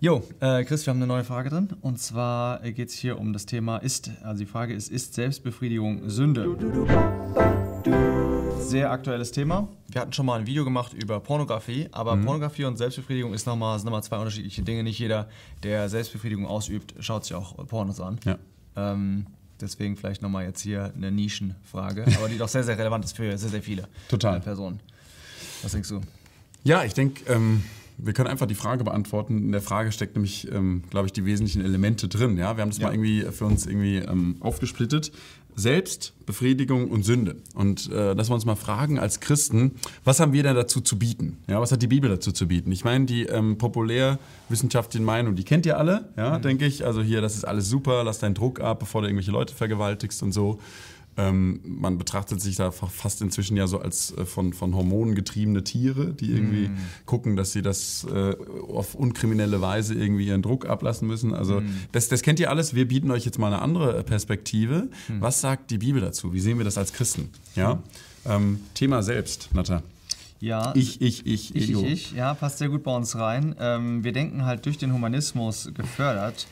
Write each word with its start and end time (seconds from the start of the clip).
Jo, 0.00 0.22
äh, 0.38 0.62
Chris, 0.62 0.86
wir 0.86 0.92
haben 0.92 0.98
eine 0.98 1.08
neue 1.08 1.24
Frage 1.24 1.50
drin. 1.50 1.70
Und 1.80 1.98
zwar 1.98 2.60
geht 2.60 2.88
es 2.88 2.94
hier 2.94 3.18
um 3.18 3.32
das 3.32 3.46
Thema 3.46 3.78
ist, 3.78 4.12
also 4.22 4.38
die 4.38 4.46
Frage 4.48 4.72
ist, 4.72 4.92
ist 4.92 5.14
Selbstbefriedigung 5.14 6.08
Sünde? 6.08 6.56
Sehr 8.60 8.92
aktuelles 8.92 9.32
Thema. 9.32 9.66
Wir 9.88 10.00
hatten 10.00 10.12
schon 10.12 10.26
mal 10.26 10.38
ein 10.38 10.46
Video 10.46 10.62
gemacht 10.62 10.92
über 10.92 11.18
Pornografie, 11.18 11.88
aber 11.90 12.14
mhm. 12.14 12.26
Pornografie 12.26 12.66
und 12.66 12.76
Selbstbefriedigung 12.76 13.34
ist 13.34 13.48
noch 13.48 13.56
mal, 13.56 13.76
sind 13.76 13.86
nochmal 13.86 14.04
zwei 14.04 14.18
unterschiedliche 14.18 14.62
Dinge. 14.62 14.84
Nicht 14.84 15.00
jeder, 15.00 15.28
der 15.64 15.88
Selbstbefriedigung 15.88 16.46
ausübt, 16.46 16.94
schaut 17.00 17.24
sich 17.24 17.34
auch 17.34 17.56
Pornos 17.66 18.00
an. 18.00 18.20
Ja. 18.24 18.38
Ähm, 18.76 19.26
deswegen 19.60 19.96
vielleicht 19.96 20.22
nochmal 20.22 20.44
jetzt 20.44 20.60
hier 20.60 20.92
eine 20.94 21.10
Nischenfrage, 21.10 22.04
aber 22.18 22.28
die 22.28 22.38
doch 22.38 22.46
sehr, 22.48 22.62
sehr 22.62 22.78
relevant 22.78 23.04
ist 23.04 23.16
für 23.16 23.36
sehr, 23.36 23.50
sehr 23.50 23.62
viele 23.62 23.88
Total. 24.08 24.38
Personen. 24.38 24.78
Was 25.62 25.72
denkst 25.72 25.88
du? 25.88 26.02
Ja, 26.62 26.84
ich 26.84 26.94
denke, 26.94 27.24
ähm, 27.32 27.64
wir 27.98 28.12
können 28.12 28.28
einfach 28.28 28.46
die 28.46 28.54
Frage 28.54 28.84
beantworten. 28.84 29.38
In 29.38 29.52
der 29.52 29.60
Frage 29.60 29.92
steckt 29.92 30.14
nämlich, 30.14 30.50
ähm, 30.52 30.82
glaube 30.88 31.06
ich, 31.06 31.12
die 31.12 31.24
wesentlichen 31.24 31.64
Elemente 31.64 32.08
drin. 32.08 32.38
Ja? 32.38 32.56
Wir 32.56 32.62
haben 32.62 32.70
das 32.70 32.78
ja. 32.78 32.86
mal 32.86 32.94
irgendwie 32.94 33.22
für 33.32 33.44
uns 33.44 33.66
irgendwie 33.66 33.96
ähm, 33.96 34.36
aufgesplittet. 34.40 35.12
Selbstbefriedigung 35.58 36.88
und 36.88 37.02
Sünde. 37.02 37.36
Und 37.54 37.90
äh, 37.90 38.14
dass 38.14 38.30
wir 38.30 38.34
uns 38.34 38.44
mal 38.44 38.54
fragen 38.54 39.00
als 39.00 39.18
Christen, 39.18 39.72
was 40.04 40.20
haben 40.20 40.32
wir 40.32 40.44
denn 40.44 40.54
dazu 40.54 40.80
zu 40.80 40.98
bieten? 40.98 41.38
Ja, 41.48 41.60
was 41.60 41.72
hat 41.72 41.82
die 41.82 41.88
Bibel 41.88 42.08
dazu 42.08 42.30
zu 42.30 42.46
bieten? 42.46 42.70
Ich 42.70 42.84
meine, 42.84 43.06
die 43.06 43.24
ähm, 43.24 43.58
populärwissenschaftliche 43.58 45.04
Meinung, 45.04 45.34
die 45.34 45.42
kennt 45.42 45.66
ihr 45.66 45.76
alle, 45.76 46.10
ja, 46.16 46.38
mhm. 46.38 46.42
denke 46.42 46.64
ich. 46.64 46.86
Also 46.86 47.02
hier, 47.02 47.20
das 47.20 47.34
ist 47.34 47.44
alles 47.44 47.68
super, 47.68 48.04
lass 48.04 48.20
deinen 48.20 48.34
Druck 48.34 48.60
ab, 48.60 48.78
bevor 48.78 49.02
du 49.02 49.08
irgendwelche 49.08 49.32
Leute 49.32 49.52
vergewaltigst 49.52 50.22
und 50.22 50.30
so. 50.30 50.60
Ähm, 51.18 51.60
man 51.64 51.98
betrachtet 51.98 52.40
sich 52.40 52.54
da 52.56 52.70
fast 52.70 53.20
inzwischen 53.22 53.56
ja 53.56 53.66
so 53.66 53.80
als 53.80 54.16
äh, 54.16 54.24
von, 54.24 54.52
von 54.52 54.76
Hormonen 54.76 55.16
getriebene 55.16 55.64
Tiere, 55.64 56.14
die 56.14 56.30
irgendwie 56.30 56.68
mm. 56.68 56.78
gucken, 57.06 57.34
dass 57.34 57.50
sie 57.50 57.60
das 57.60 58.06
äh, 58.08 58.36
auf 58.72 58.94
unkriminelle 58.94 59.60
Weise 59.60 59.94
irgendwie 59.94 60.28
ihren 60.28 60.42
Druck 60.42 60.66
ablassen 60.66 61.08
müssen. 61.08 61.34
Also 61.34 61.60
mm. 61.60 61.88
das, 61.90 62.08
das 62.08 62.22
kennt 62.22 62.38
ihr 62.38 62.50
alles. 62.50 62.72
Wir 62.74 62.86
bieten 62.86 63.10
euch 63.10 63.24
jetzt 63.24 63.36
mal 63.36 63.48
eine 63.48 63.60
andere 63.60 64.04
Perspektive. 64.04 64.88
Mm. 65.08 65.20
Was 65.20 65.40
sagt 65.40 65.72
die 65.72 65.78
Bibel 65.78 66.00
dazu? 66.00 66.32
Wie 66.32 66.40
sehen 66.40 66.56
wir 66.58 66.64
das 66.64 66.78
als 66.78 66.92
Christen? 66.92 67.30
Ja? 67.56 67.82
Ähm, 68.24 68.60
Thema 68.74 69.02
selbst, 69.02 69.48
Natta. 69.52 69.82
Ja, 70.40 70.72
ich, 70.76 71.00
ich, 71.00 71.26
ich, 71.26 71.56
ich, 71.56 71.72
ich, 71.72 71.82
ich, 71.82 72.12
ja, 72.12 72.32
passt 72.32 72.58
sehr 72.58 72.68
gut 72.68 72.84
bei 72.84 72.94
uns 72.94 73.16
rein. 73.16 73.56
Ähm, 73.58 74.04
wir 74.04 74.12
denken 74.12 74.44
halt 74.44 74.66
durch 74.66 74.78
den 74.78 74.92
Humanismus 74.92 75.70
gefördert, 75.74 76.46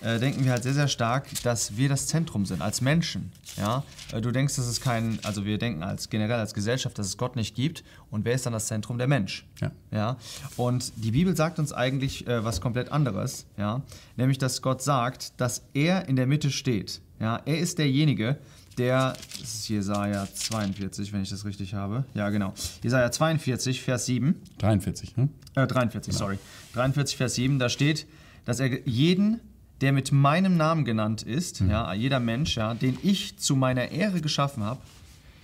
äh, 0.00 0.18
denken 0.18 0.44
wir 0.44 0.52
halt 0.52 0.62
sehr, 0.62 0.74
sehr 0.74 0.88
stark, 0.88 1.26
dass 1.42 1.76
wir 1.76 1.88
das 1.88 2.06
Zentrum 2.06 2.46
sind, 2.46 2.62
als 2.62 2.80
Menschen. 2.80 3.32
Ja? 3.56 3.84
Äh, 4.12 4.20
du 4.20 4.30
denkst, 4.30 4.56
dass 4.56 4.66
es 4.66 4.80
kein, 4.80 5.18
also 5.24 5.44
wir 5.44 5.58
denken 5.58 5.82
als 5.82 6.08
generell 6.08 6.38
als 6.38 6.54
Gesellschaft, 6.54 6.98
dass 6.98 7.06
es 7.06 7.16
Gott 7.16 7.36
nicht 7.36 7.54
gibt. 7.54 7.84
Und 8.10 8.24
wer 8.24 8.34
ist 8.34 8.46
dann 8.46 8.52
das 8.52 8.66
Zentrum? 8.66 8.98
Der 8.98 9.08
Mensch. 9.08 9.46
Ja. 9.60 9.70
Ja? 9.90 10.16
Und 10.56 10.92
die 10.96 11.10
Bibel 11.10 11.36
sagt 11.36 11.58
uns 11.58 11.72
eigentlich 11.72 12.26
äh, 12.26 12.44
was 12.44 12.60
komplett 12.60 12.92
anderes, 12.92 13.46
ja? 13.56 13.82
nämlich, 14.16 14.38
dass 14.38 14.62
Gott 14.62 14.82
sagt, 14.82 15.40
dass 15.40 15.62
er 15.74 16.08
in 16.08 16.16
der 16.16 16.26
Mitte 16.26 16.50
steht. 16.50 17.00
Ja? 17.20 17.42
Er 17.44 17.58
ist 17.58 17.78
derjenige, 17.78 18.38
der, 18.78 19.16
das 19.40 19.54
ist 19.54 19.68
Jesaja 19.68 20.28
42, 20.32 21.12
wenn 21.12 21.22
ich 21.22 21.30
das 21.30 21.44
richtig 21.44 21.74
habe. 21.74 22.04
Ja, 22.14 22.30
genau. 22.30 22.54
Jesaja 22.82 23.10
42, 23.10 23.82
Vers 23.82 24.06
7. 24.06 24.40
43, 24.58 25.16
ne? 25.16 25.28
Äh, 25.56 25.66
43, 25.66 26.12
genau. 26.12 26.18
sorry. 26.18 26.38
43, 26.74 27.16
Vers 27.16 27.34
7, 27.34 27.58
da 27.58 27.68
steht, 27.68 28.06
dass 28.44 28.60
er 28.60 28.86
jeden 28.88 29.40
der 29.80 29.92
mit 29.92 30.12
meinem 30.12 30.56
Namen 30.56 30.84
genannt 30.84 31.22
ist, 31.22 31.60
mhm. 31.60 31.70
ja, 31.70 31.92
jeder 31.94 32.20
Mensch, 32.20 32.56
ja, 32.56 32.74
den 32.74 32.98
ich 33.02 33.38
zu 33.38 33.56
meiner 33.56 33.90
Ehre 33.90 34.20
geschaffen 34.20 34.64
habe, 34.64 34.80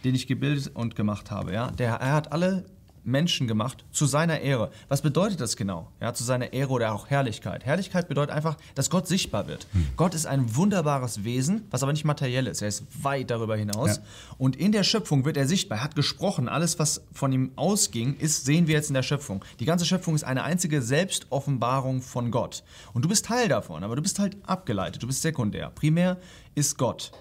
den 0.05 0.15
ich 0.15 0.27
gebildet 0.27 0.71
und 0.75 0.97
gemacht 0.97 1.31
habe, 1.31 1.53
ja, 1.53 1.71
der, 1.71 1.95
er 1.95 2.13
hat 2.13 2.33
alle 2.33 2.65
Menschen 3.05 3.47
gemacht 3.47 3.85
zu 3.91 4.07
seiner 4.07 4.41
Ehre. 4.41 4.71
Was 4.89 5.03
bedeutet 5.03 5.41
das 5.41 5.57
genau? 5.57 5.91
Ja, 6.01 6.15
zu 6.15 6.25
seiner 6.25 6.53
Ehre 6.53 6.71
oder 6.71 6.93
auch 6.93 7.09
Herrlichkeit. 7.11 7.65
Herrlichkeit 7.65 8.09
bedeutet 8.09 8.35
einfach, 8.35 8.57
dass 8.75 8.91
Gott 8.91 9.07
sichtbar 9.07 9.47
wird. 9.47 9.67
Hm. 9.73 9.87
Gott 9.97 10.15
ist 10.15 10.27
ein 10.27 10.57
wunderbares 10.57 11.25
Wesen, 11.25 11.67
was 11.71 11.83
aber 11.83 11.93
nicht 11.93 12.05
materiell 12.05 12.47
ist. 12.47 12.63
Er 12.63 12.69
ist 12.69 12.85
weit 13.03 13.31
darüber 13.31 13.57
hinaus. 13.57 13.97
Ja. 13.97 14.03
Und 14.39 14.57
in 14.57 14.73
der 14.73 14.83
Schöpfung 14.83 15.25
wird 15.25 15.37
er 15.37 15.47
sichtbar. 15.47 15.79
Er 15.79 15.85
hat 15.85 15.95
gesprochen. 15.95 16.49
Alles, 16.49 16.79
was 16.79 17.03
von 17.13 17.33
ihm 17.33 17.53
ausging, 17.57 18.17
ist, 18.17 18.45
sehen 18.45 18.67
wir 18.67 18.75
jetzt 18.75 18.89
in 18.89 18.95
der 18.95 19.03
Schöpfung. 19.03 19.45
Die 19.61 19.65
ganze 19.65 19.85
Schöpfung 19.87 20.15
ist 20.15 20.25
eine 20.25 20.43
einzige 20.43 20.83
Selbstoffenbarung 20.83 22.03
von 22.03 22.31
Gott. 22.31 22.65
Und 22.93 23.05
du 23.05 23.09
bist 23.09 23.27
Teil 23.27 23.49
davon, 23.49 23.85
aber 23.85 23.97
du 23.97 24.03
bist 24.03 24.19
halt 24.19 24.37
abgeleitet. 24.47 25.03
Du 25.03 25.07
bist 25.07 25.23
sekundär. 25.23 25.71
Primär 25.71 26.19
ist 26.55 26.79
Gott. 26.79 27.13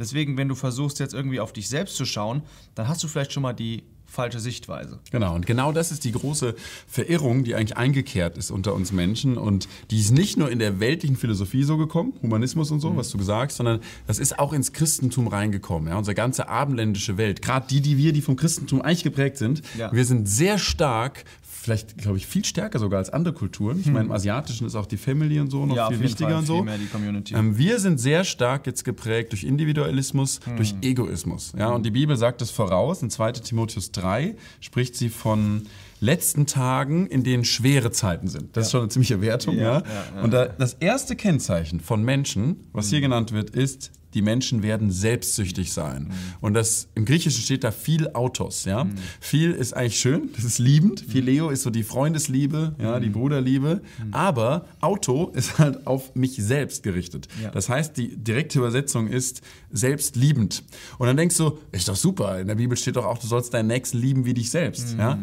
Deswegen, 0.00 0.38
wenn 0.38 0.48
du 0.48 0.54
versuchst 0.54 0.98
jetzt 0.98 1.12
irgendwie 1.12 1.40
auf 1.40 1.52
dich 1.52 1.68
selbst 1.68 1.96
zu 1.96 2.06
schauen, 2.06 2.42
dann 2.74 2.88
hast 2.88 3.02
du 3.04 3.08
vielleicht 3.08 3.34
schon 3.34 3.42
mal 3.42 3.52
die 3.52 3.84
falsche 4.10 4.40
Sichtweise. 4.40 4.98
Genau, 5.12 5.34
und 5.34 5.46
genau 5.46 5.72
das 5.72 5.92
ist 5.92 6.04
die 6.04 6.12
große 6.12 6.54
Verirrung, 6.86 7.44
die 7.44 7.54
eigentlich 7.54 7.76
eingekehrt 7.76 8.36
ist 8.36 8.50
unter 8.50 8.74
uns 8.74 8.92
Menschen 8.92 9.38
und 9.38 9.68
die 9.90 10.00
ist 10.00 10.10
nicht 10.10 10.36
nur 10.36 10.50
in 10.50 10.58
der 10.58 10.80
weltlichen 10.80 11.16
Philosophie 11.16 11.62
so 11.62 11.76
gekommen, 11.76 12.12
Humanismus 12.20 12.70
und 12.70 12.80
so, 12.80 12.90
mhm. 12.90 12.96
was 12.96 13.10
du 13.10 13.18
gesagt 13.18 13.52
hast, 13.52 13.58
sondern 13.58 13.80
das 14.06 14.18
ist 14.18 14.38
auch 14.38 14.52
ins 14.52 14.72
Christentum 14.72 15.28
reingekommen. 15.28 15.88
Ja? 15.88 15.96
Unsere 15.96 16.14
ganze 16.14 16.48
abendländische 16.48 17.16
Welt, 17.18 17.40
gerade 17.40 17.66
die, 17.70 17.80
die 17.80 17.96
wir, 17.96 18.12
die 18.12 18.20
vom 18.20 18.36
Christentum 18.36 18.82
eigentlich 18.82 19.04
geprägt 19.04 19.38
sind, 19.38 19.62
ja. 19.78 19.92
wir 19.92 20.04
sind 20.04 20.28
sehr 20.28 20.58
stark 20.58 21.24
vielleicht, 21.60 21.98
glaube 21.98 22.16
ich, 22.16 22.26
viel 22.26 22.44
stärker 22.44 22.78
sogar 22.78 22.98
als 22.98 23.10
andere 23.10 23.34
Kulturen. 23.34 23.80
Ich 23.80 23.86
hm. 23.86 23.92
meine, 23.92 24.06
im 24.06 24.12
Asiatischen 24.12 24.66
ist 24.66 24.74
auch 24.74 24.86
die 24.86 24.96
Family 24.96 25.38
und 25.40 25.50
so 25.50 25.66
noch 25.66 25.76
ja, 25.76 25.88
viel 25.88 26.00
wichtiger 26.00 26.30
Fall, 26.30 26.38
und 26.38 26.46
so. 26.46 27.36
Ähm, 27.36 27.58
wir 27.58 27.78
sind 27.78 28.00
sehr 28.00 28.24
stark 28.24 28.66
jetzt 28.66 28.84
geprägt 28.84 29.32
durch 29.32 29.44
Individualismus, 29.44 30.40
hm. 30.44 30.56
durch 30.56 30.74
Egoismus. 30.80 31.52
Ja, 31.56 31.68
und 31.70 31.84
die 31.84 31.90
Bibel 31.90 32.16
sagt 32.16 32.40
es 32.40 32.50
voraus. 32.50 33.02
In 33.02 33.10
2 33.10 33.32
Timotheus 33.32 33.92
3 33.92 34.36
spricht 34.60 34.96
sie 34.96 35.10
von 35.10 35.66
letzten 36.00 36.46
Tagen, 36.46 37.06
in 37.06 37.24
denen 37.24 37.44
schwere 37.44 37.90
Zeiten 37.90 38.28
sind. 38.28 38.56
Das 38.56 38.62
ja. 38.62 38.66
ist 38.66 38.70
schon 38.72 38.80
eine 38.80 38.88
ziemliche 38.88 39.20
Wertung. 39.20 39.58
Ja, 39.58 39.80
ja. 39.80 40.22
Und 40.22 40.32
da, 40.32 40.46
das 40.46 40.74
erste 40.74 41.14
Kennzeichen 41.14 41.80
von 41.80 42.02
Menschen, 42.02 42.56
was 42.72 42.88
hier 42.88 42.98
hm. 42.98 43.02
genannt 43.02 43.32
wird, 43.32 43.50
ist 43.50 43.92
die 44.14 44.22
Menschen 44.22 44.62
werden 44.62 44.90
selbstsüchtig 44.90 45.72
sein. 45.72 46.04
Mhm. 46.04 46.14
Und 46.40 46.54
das 46.54 46.88
im 46.94 47.04
Griechischen 47.04 47.42
steht 47.42 47.64
da 47.64 47.70
viel 47.70 48.08
Autos, 48.12 48.64
ja. 48.64 48.84
Mhm. 48.84 48.94
Viel 49.20 49.52
ist 49.52 49.74
eigentlich 49.74 50.00
schön, 50.00 50.30
das 50.34 50.44
ist 50.44 50.58
liebend. 50.58 51.06
Mhm. 51.06 51.10
Phileo 51.10 51.50
ist 51.50 51.62
so 51.62 51.70
die 51.70 51.82
Freundesliebe, 51.82 52.74
ja, 52.80 53.00
die 53.00 53.08
mhm. 53.08 53.12
Bruderliebe. 53.12 53.82
Mhm. 54.04 54.14
Aber 54.14 54.66
Auto 54.80 55.28
ist 55.34 55.58
halt 55.58 55.86
auf 55.86 56.14
mich 56.14 56.36
selbst 56.36 56.82
gerichtet. 56.82 57.28
Ja. 57.42 57.50
Das 57.50 57.68
heißt, 57.68 57.96
die 57.96 58.16
direkte 58.16 58.58
Übersetzung 58.58 59.06
ist 59.08 59.42
selbstliebend. 59.70 60.64
Und 60.98 61.06
dann 61.06 61.16
denkst 61.16 61.36
du, 61.36 61.58
ist 61.72 61.88
doch 61.88 61.96
super. 61.96 62.40
In 62.40 62.48
der 62.48 62.56
Bibel 62.56 62.76
steht 62.76 62.96
doch 62.96 63.06
auch, 63.06 63.18
du 63.18 63.26
sollst 63.26 63.54
deinen 63.54 63.68
Nächsten 63.68 63.98
lieben 63.98 64.24
wie 64.24 64.34
dich 64.34 64.50
selbst, 64.50 64.96
ja. 64.98 65.18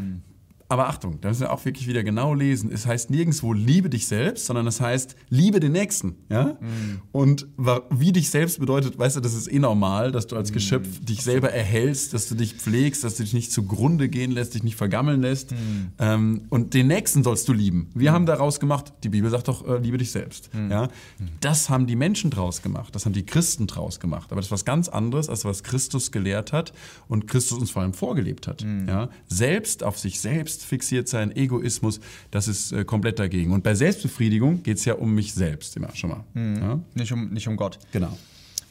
Aber 0.70 0.90
Achtung, 0.90 1.22
da 1.22 1.30
müssen 1.30 1.42
wir 1.42 1.54
auch 1.54 1.64
wirklich 1.64 1.88
wieder 1.88 2.04
genau 2.04 2.34
lesen. 2.34 2.72
Es 2.74 2.86
heißt 2.86 3.10
nirgendwo 3.10 3.54
liebe 3.54 3.90
dich 3.90 4.06
selbst, 4.08 4.46
sondern 4.46 4.68
es 4.68 4.82
heißt 4.82 5.16
liebe 5.30 5.62
den 5.62 5.72
Nächsten. 5.72 6.16
Ja? 6.30 6.58
Mhm. 6.60 7.02
Und 7.14 7.48
wie 7.90 8.12
dich 8.12 8.30
selbst 8.30 8.60
bedeutet, 8.60 9.00
weißt 9.00 9.16
du, 9.16 9.22
das 9.22 9.34
ist 9.34 9.52
eh 9.52 9.60
normal, 9.60 10.12
dass 10.12 10.28
du 10.28 10.36
als 10.36 10.52
Geschöpf 10.52 11.00
mhm. 11.00 11.06
dich 11.06 11.24
selber 11.24 11.52
erhältst, 11.52 12.14
dass 12.14 12.28
du 12.28 12.36
dich 12.36 12.56
pflegst, 12.56 13.06
dass 13.06 13.16
du 13.16 13.24
dich 13.24 13.34
nicht 13.34 13.54
zugrunde 13.54 14.10
gehen 14.10 14.32
lässt, 14.32 14.56
dich 14.56 14.64
nicht 14.64 14.76
vergammeln 14.76 15.22
lässt. 15.22 15.52
Mhm. 15.52 15.92
Ähm, 16.00 16.42
und 16.50 16.74
den 16.74 16.88
Nächsten 16.88 17.24
sollst 17.24 17.48
du 17.48 17.54
lieben. 17.54 17.90
Wir 17.94 18.12
mhm. 18.12 18.16
haben 18.16 18.26
daraus 18.26 18.60
gemacht, 18.60 18.92
die 19.04 19.10
Bibel 19.10 19.32
sagt 19.32 19.48
doch, 19.48 19.66
äh, 19.66 19.78
liebe 19.78 19.98
dich 19.98 20.12
selbst. 20.12 20.54
Mhm. 20.54 20.70
Ja? 20.70 20.90
Das 21.40 21.70
haben 21.70 21.88
die 21.88 21.96
Menschen 21.96 22.30
draus 22.30 22.62
gemacht, 22.62 22.94
das 22.94 23.06
haben 23.06 23.14
die 23.14 23.26
Christen 23.26 23.68
draus 23.68 24.02
gemacht. 24.02 24.32
Aber 24.32 24.42
das 24.42 24.48
ist 24.48 24.52
was 24.52 24.66
ganz 24.66 24.90
anderes, 24.90 25.30
als 25.30 25.46
was 25.46 25.64
Christus 25.64 26.12
gelehrt 26.12 26.52
hat 26.52 26.74
und 27.08 27.28
Christus 27.28 27.58
uns 27.58 27.72
vor 27.72 27.84
allem 27.84 27.94
vorgelebt 27.94 28.48
hat. 28.48 28.66
Ja? 28.86 29.10
Selbst 29.28 29.84
auf 29.84 29.98
sich 29.98 30.20
selbst 30.20 30.57
selbstfixiert 30.58 31.08
sein, 31.08 31.36
Egoismus, 31.36 32.00
das 32.32 32.48
ist 32.48 32.72
äh, 32.72 32.84
komplett 32.84 33.20
dagegen. 33.20 33.52
Und 33.52 33.64
bei 33.64 33.76
Selbstbefriedigung 33.76 34.64
geht 34.64 34.78
es 34.78 34.86
ja 34.86 34.96
um 34.96 35.14
mich 35.14 35.34
selbst 35.34 35.76
immer 35.78 35.96
schon 35.96 36.10
mal. 36.10 36.24
Mhm. 36.34 36.56
Ja? 36.58 36.80
Nicht, 36.96 37.12
um, 37.12 37.30
nicht 37.30 37.48
um 37.48 37.56
Gott. 37.56 37.80
Genau. 37.92 38.18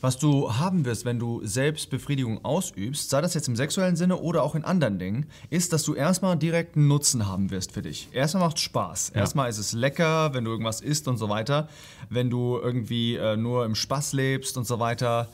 Was 0.03 0.19
du 0.19 0.53
haben 0.53 0.85
wirst, 0.85 1.05
wenn 1.05 1.19
du 1.19 1.41
Selbstbefriedigung 1.45 2.45
ausübst, 2.45 3.09
sei 3.09 3.23
das 3.23 3.33
jetzt 3.35 3.49
im 3.49 3.57
sexuellen 3.57 3.97
Sinne 3.97 4.19
oder 4.19 4.43
auch 4.43 4.55
in 4.55 4.63
anderen 4.63 4.99
Dingen, 4.99 5.27
ist, 5.49 5.73
dass 5.73 5.85
du 5.85 5.95
erstmal 5.95 6.37
direkt 6.37 6.77
einen 6.77 6.87
Nutzen 6.87 7.27
haben 7.27 7.51
wirst 7.51 7.73
für 7.73 7.83
dich. 7.83 8.09
Erstmal 8.13 8.45
macht 8.45 8.59
es 8.59 8.63
Spaß. 8.63 9.13
Ja. 9.15 9.21
Erstmal 9.23 9.49
ist 9.49 9.59
es 9.59 9.73
lecker, 9.73 10.35
wenn 10.35 10.45
du 10.45 10.51
irgendwas 10.51 10.83
isst 10.83 11.09
und 11.09 11.17
so 11.17 11.29
weiter. 11.29 11.69
Wenn 12.11 12.29
du 12.29 12.59
irgendwie 12.59 13.17
äh, 13.17 13.37
nur 13.37 13.65
im 13.65 13.75
Spaß 13.75 14.13
lebst 14.13 14.59
und 14.59 14.67
so 14.67 14.79
weiter. 14.79 15.29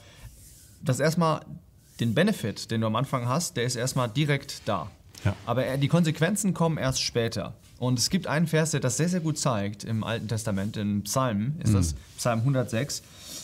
Das 0.81 1.01
erstmal 1.01 1.41
den 2.01 2.15
Benefit, 2.15 2.71
den 2.71 2.81
du 2.81 2.87
am 2.87 2.97
Anfang 2.97 3.29
hast, 3.29 3.57
der 3.57 3.65
ist 3.65 3.77
erstmal 3.77 4.09
direkt 4.09 4.63
da. 4.67 4.91
Ja. 5.25 5.35
Aber 5.47 5.77
die 5.77 5.89
Konsequenzen 5.89 6.55
kommen 6.55 6.79
erst 6.79 7.03
später. 7.03 7.55
Und 7.79 7.99
es 7.99 8.11
gibt 8.11 8.27
einen 8.27 8.47
Vers, 8.47 8.71
der 8.71 8.81
das 8.81 8.97
sehr, 8.97 9.09
sehr 9.09 9.21
gut 9.21 9.39
zeigt 9.39 9.85
im 9.85 10.05
Alten 10.05 10.29
Testament, 10.29 10.77
im 10.77 11.03
Psalm, 11.03 11.55
ist 11.59 11.71
mhm. 11.71 11.75
das 11.75 11.95
Psalm 12.17 12.41
106. 12.41 13.03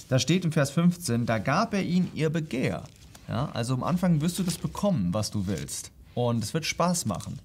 Da 0.09 0.19
steht 0.19 0.45
im 0.45 0.53
Vers 0.53 0.71
15, 0.71 1.27
da 1.27 1.39
gab 1.39 1.75
er 1.75 1.83
ihnen 1.83 2.11
ihr 2.15 2.31
Begehr. 2.31 2.85
Ja, 3.29 3.51
also 3.53 3.75
am 3.75 3.83
Anfang 3.83 4.21
wirst 4.21 4.39
du 4.39 4.43
das 4.43 4.57
bekommen, 4.57 5.13
was 5.13 5.31
du 5.31 5.47
willst. 5.47 5.91
Und 6.15 6.43
es 6.43 6.55
wird 6.55 6.65
Spaß 6.65 7.05
machen. 7.07 7.41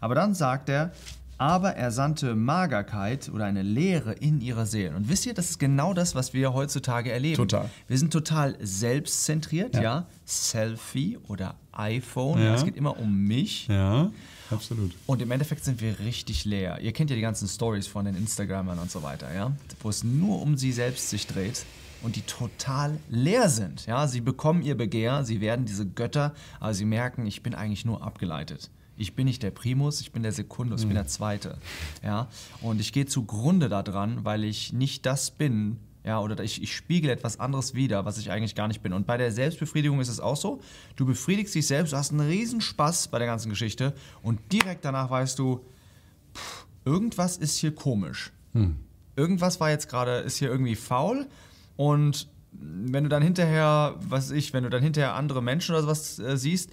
Aber 0.00 0.14
dann 0.14 0.34
sagt 0.34 0.68
er, 0.68 0.92
aber 1.38 1.74
er 1.74 1.90
sandte 1.90 2.34
Magerkeit 2.34 3.28
oder 3.28 3.44
eine 3.44 3.62
Leere 3.62 4.12
in 4.12 4.40
ihrer 4.40 4.64
Seele. 4.64 4.96
Und 4.96 5.08
wisst 5.08 5.26
ihr, 5.26 5.34
das 5.34 5.50
ist 5.50 5.58
genau 5.58 5.92
das, 5.92 6.14
was 6.14 6.32
wir 6.32 6.54
heutzutage 6.54 7.12
erleben. 7.12 7.36
Total. 7.36 7.68
Wir 7.88 7.98
sind 7.98 8.12
total 8.12 8.56
selbstzentriert, 8.60 9.74
ja. 9.74 9.82
ja? 9.82 10.06
Selfie 10.24 11.18
oder 11.28 11.54
iPhone, 11.78 12.40
ja. 12.40 12.54
es 12.54 12.64
geht 12.64 12.76
immer 12.76 12.98
um 12.98 13.26
mich. 13.26 13.68
Ja. 13.68 14.10
absolut. 14.50 14.92
Und 15.06 15.22
im 15.22 15.30
Endeffekt 15.30 15.64
sind 15.64 15.80
wir 15.80 15.98
richtig 16.00 16.44
leer. 16.44 16.80
Ihr 16.80 16.92
kennt 16.92 17.10
ja 17.10 17.16
die 17.16 17.22
ganzen 17.22 17.48
Stories 17.48 17.86
von 17.86 18.04
den 18.04 18.16
Instagramern 18.16 18.78
und 18.78 18.90
so 18.90 19.02
weiter, 19.02 19.32
ja, 19.34 19.52
wo 19.80 19.88
es 19.88 20.04
nur 20.04 20.40
um 20.42 20.56
sie 20.56 20.72
selbst 20.72 21.10
sich 21.10 21.26
dreht 21.26 21.64
und 22.02 22.16
die 22.16 22.22
total 22.22 22.98
leer 23.08 23.48
sind. 23.48 23.86
Ja, 23.86 24.06
sie 24.06 24.20
bekommen 24.20 24.62
ihr 24.62 24.76
Begehr, 24.76 25.24
sie 25.24 25.40
werden 25.40 25.64
diese 25.64 25.86
Götter, 25.86 26.34
aber 26.60 26.74
sie 26.74 26.84
merken, 26.84 27.26
ich 27.26 27.42
bin 27.42 27.54
eigentlich 27.54 27.84
nur 27.84 28.02
abgeleitet. 28.02 28.70
Ich 28.98 29.14
bin 29.14 29.26
nicht 29.26 29.42
der 29.42 29.50
Primus, 29.50 30.00
ich 30.00 30.12
bin 30.12 30.22
der 30.22 30.32
Sekundus, 30.32 30.80
ich 30.80 30.86
bin 30.86 30.94
der 30.94 31.06
Zweite. 31.06 31.58
Ja, 32.02 32.28
und 32.62 32.80
ich 32.80 32.92
gehe 32.94 33.04
zugrunde 33.04 33.68
daran, 33.68 34.24
weil 34.24 34.42
ich 34.44 34.72
nicht 34.72 35.04
das 35.04 35.30
bin, 35.30 35.78
ja, 36.06 36.20
oder 36.20 36.42
ich, 36.44 36.62
ich 36.62 36.74
spiegele 36.74 37.12
etwas 37.12 37.40
anderes 37.40 37.74
wider, 37.74 38.04
was 38.04 38.16
ich 38.16 38.30
eigentlich 38.30 38.54
gar 38.54 38.68
nicht 38.68 38.80
bin. 38.80 38.92
Und 38.92 39.08
bei 39.08 39.16
der 39.16 39.32
Selbstbefriedigung 39.32 40.00
ist 40.00 40.08
es 40.08 40.20
auch 40.20 40.36
so. 40.36 40.60
Du 40.94 41.04
befriedigst 41.04 41.52
dich 41.52 41.66
selbst, 41.66 41.92
du 41.92 41.96
hast 41.96 42.12
einen 42.12 42.20
riesen 42.20 42.60
Spaß 42.60 43.08
bei 43.08 43.18
der 43.18 43.26
ganzen 43.26 43.50
Geschichte 43.50 43.92
und 44.22 44.38
direkt 44.52 44.84
danach 44.84 45.10
weißt 45.10 45.36
du, 45.36 45.64
pff, 46.32 46.66
irgendwas 46.84 47.36
ist 47.36 47.58
hier 47.58 47.74
komisch. 47.74 48.32
Irgendwas 49.16 49.58
war 49.58 49.70
jetzt 49.70 49.88
gerade, 49.88 50.18
ist 50.18 50.36
hier 50.36 50.48
irgendwie 50.48 50.76
faul 50.76 51.26
und 51.74 52.28
wenn 52.52 53.02
du 53.02 53.08
dann 53.08 53.22
hinterher, 53.22 53.96
was 53.98 54.30
weiß 54.30 54.30
ich, 54.30 54.52
wenn 54.52 54.62
du 54.62 54.70
dann 54.70 54.82
hinterher 54.82 55.14
andere 55.14 55.42
Menschen 55.42 55.74
oder 55.74 55.82
sowas 55.82 56.18
äh, 56.18 56.36
siehst, 56.36 56.70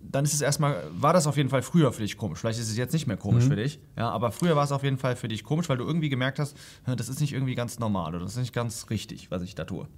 dann 0.00 0.24
ist 0.24 0.34
es 0.34 0.40
erstmal, 0.40 0.84
war 0.90 1.12
das 1.12 1.26
auf 1.26 1.36
jeden 1.36 1.48
Fall 1.48 1.62
früher 1.62 1.92
für 1.92 2.02
dich 2.02 2.16
komisch. 2.16 2.38
Vielleicht 2.38 2.58
ist 2.58 2.68
es 2.68 2.76
jetzt 2.76 2.92
nicht 2.92 3.06
mehr 3.06 3.16
komisch 3.16 3.44
für 3.44 3.56
dich, 3.56 3.80
ja, 3.96 4.10
aber 4.10 4.32
früher 4.32 4.56
war 4.56 4.64
es 4.64 4.72
auf 4.72 4.82
jeden 4.82 4.98
Fall 4.98 5.16
für 5.16 5.28
dich 5.28 5.44
komisch, 5.44 5.68
weil 5.68 5.78
du 5.78 5.84
irgendwie 5.84 6.08
gemerkt 6.08 6.38
hast, 6.38 6.56
das 6.84 7.08
ist 7.08 7.20
nicht 7.20 7.32
irgendwie 7.32 7.54
ganz 7.54 7.78
normal 7.78 8.14
oder 8.14 8.24
das 8.24 8.32
ist 8.32 8.38
nicht 8.38 8.54
ganz 8.54 8.88
richtig, 8.90 9.30
was 9.30 9.42
ich 9.42 9.54
da 9.54 9.64
tue. 9.64 9.88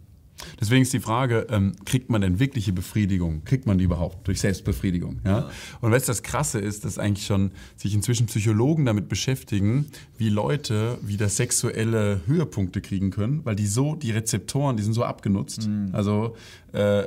Deswegen 0.61 0.83
ist 0.83 0.93
die 0.93 1.01
Frage, 1.01 1.47
ähm, 1.51 1.75
kriegt 1.85 2.11
man 2.11 2.21
denn 2.21 2.39
wirkliche 2.39 2.73
Befriedigung? 2.73 3.45
Kriegt 3.45 3.67
man 3.67 3.79
die 3.79 3.85
überhaupt 3.85 4.27
durch 4.29 4.41
Selbstbefriedigung? 4.41 5.21
Ja? 5.25 5.51
Und 5.81 5.91
weißt 5.91 6.07
du, 6.07 6.11
das 6.11 6.23
Krasse 6.23 6.59
ist, 6.59 6.85
dass 6.85 6.99
eigentlich 6.99 7.27
schon 7.27 7.53
sich 7.77 7.95
inzwischen 7.95 8.27
Psychologen 8.27 8.85
damit 8.87 9.09
beschäftigen, 9.09 9.87
wie 10.17 10.29
Leute 10.29 10.99
wieder 11.03 11.29
sexuelle 11.29 12.21
Höhepunkte 12.27 12.81
kriegen 12.81 13.11
können, 13.11 13.45
weil 13.45 13.57
die 13.57 13.67
so, 13.67 13.95
die 13.95 14.11
Rezeptoren, 14.11 14.77
die 14.77 14.83
sind 14.83 14.93
so 14.93 15.05
abgenutzt. 15.05 15.69
Also 15.93 16.37
äh, 16.73 17.05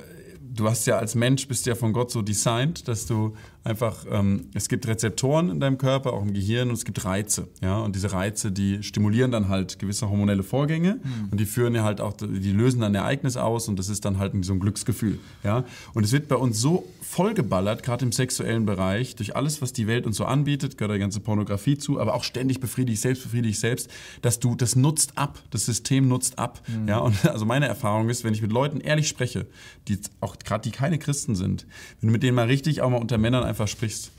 du 0.53 0.69
hast 0.69 0.85
ja 0.85 0.97
als 0.97 1.15
Mensch, 1.15 1.47
bist 1.47 1.65
ja 1.65 1.75
von 1.75 1.93
Gott 1.93 2.11
so 2.11 2.21
designt, 2.21 2.87
dass 2.87 3.05
du 3.05 3.35
einfach, 3.63 4.05
ähm, 4.09 4.47
es 4.53 4.67
gibt 4.69 4.87
Rezeptoren 4.87 5.49
in 5.49 5.59
deinem 5.59 5.77
Körper, 5.77 6.13
auch 6.13 6.23
im 6.23 6.33
Gehirn 6.33 6.69
und 6.69 6.75
es 6.75 6.85
gibt 6.85 7.05
Reize. 7.05 7.47
Ja? 7.61 7.79
Und 7.79 7.95
diese 7.95 8.11
Reize, 8.11 8.51
die 8.51 8.81
stimulieren 8.81 9.31
dann 9.31 9.49
halt 9.49 9.77
gewisse 9.77 10.09
hormonelle 10.09 10.43
Vorgänge 10.43 10.99
und 11.29 11.39
die 11.39 11.45
führen 11.45 11.75
ja 11.75 11.83
halt 11.83 12.01
auch, 12.01 12.13
die 12.13 12.51
lösen 12.51 12.81
dann 12.81 12.93
ein 12.93 13.03
Ereignis 13.03 13.37
aus 13.37 13.67
und 13.67 13.77
das 13.77 13.89
ist 13.89 14.05
dann 14.05 14.17
halt 14.17 14.33
so 14.43 14.53
ein 14.53 14.59
Glücksgefühl. 14.59 15.19
Ja? 15.43 15.63
Und 15.93 16.03
es 16.03 16.11
wird 16.11 16.27
bei 16.27 16.35
uns 16.35 16.59
so 16.59 16.87
vollgeballert, 17.01 17.83
gerade 17.83 18.05
im 18.05 18.11
sexuellen 18.11 18.65
Bereich, 18.65 19.15
durch 19.15 19.35
alles, 19.35 19.61
was 19.61 19.73
die 19.73 19.85
Welt 19.85 20.07
uns 20.07 20.17
so 20.17 20.25
anbietet, 20.25 20.77
gehört 20.77 20.95
die 20.95 20.99
ganze 20.99 21.19
Pornografie 21.19 21.77
zu, 21.77 21.99
aber 21.99 22.15
auch 22.15 22.23
ständig 22.23 22.59
befriedige 22.59 22.93
ich 22.93 23.01
selbst, 23.01 23.23
befriedige 23.23 23.49
ich 23.49 23.59
selbst, 23.59 23.89
dass 24.21 24.39
du, 24.39 24.55
das 24.55 24.75
nutzt 24.75 25.17
ab, 25.17 25.39
das 25.51 25.65
System 25.65 26.07
nutzt 26.07 26.39
ab. 26.39 26.61
Ja? 26.87 26.99
Und 26.99 27.25
also 27.25 27.45
meine 27.45 27.67
Erfahrung 27.67 28.09
ist, 28.09 28.23
wenn 28.23 28.33
ich 28.33 28.41
mit 28.41 28.51
Leuten 28.51 28.79
ehrlich 28.79 29.07
spreche, 29.07 29.45
die 29.87 29.99
auch 30.19 30.37
gerade 30.39 30.63
die 30.63 30.71
keine 30.71 30.97
Christen 30.97 31.35
sind, 31.35 31.67
wenn 31.99 32.07
du 32.07 32.13
mit 32.13 32.23
denen 32.23 32.35
mal 32.35 32.47
richtig 32.47 32.81
auch 32.81 32.89
mal 32.89 32.97
unter 32.97 33.17
Männern 33.17 33.43
einfach 33.51 33.67
sprichst, 33.67 34.11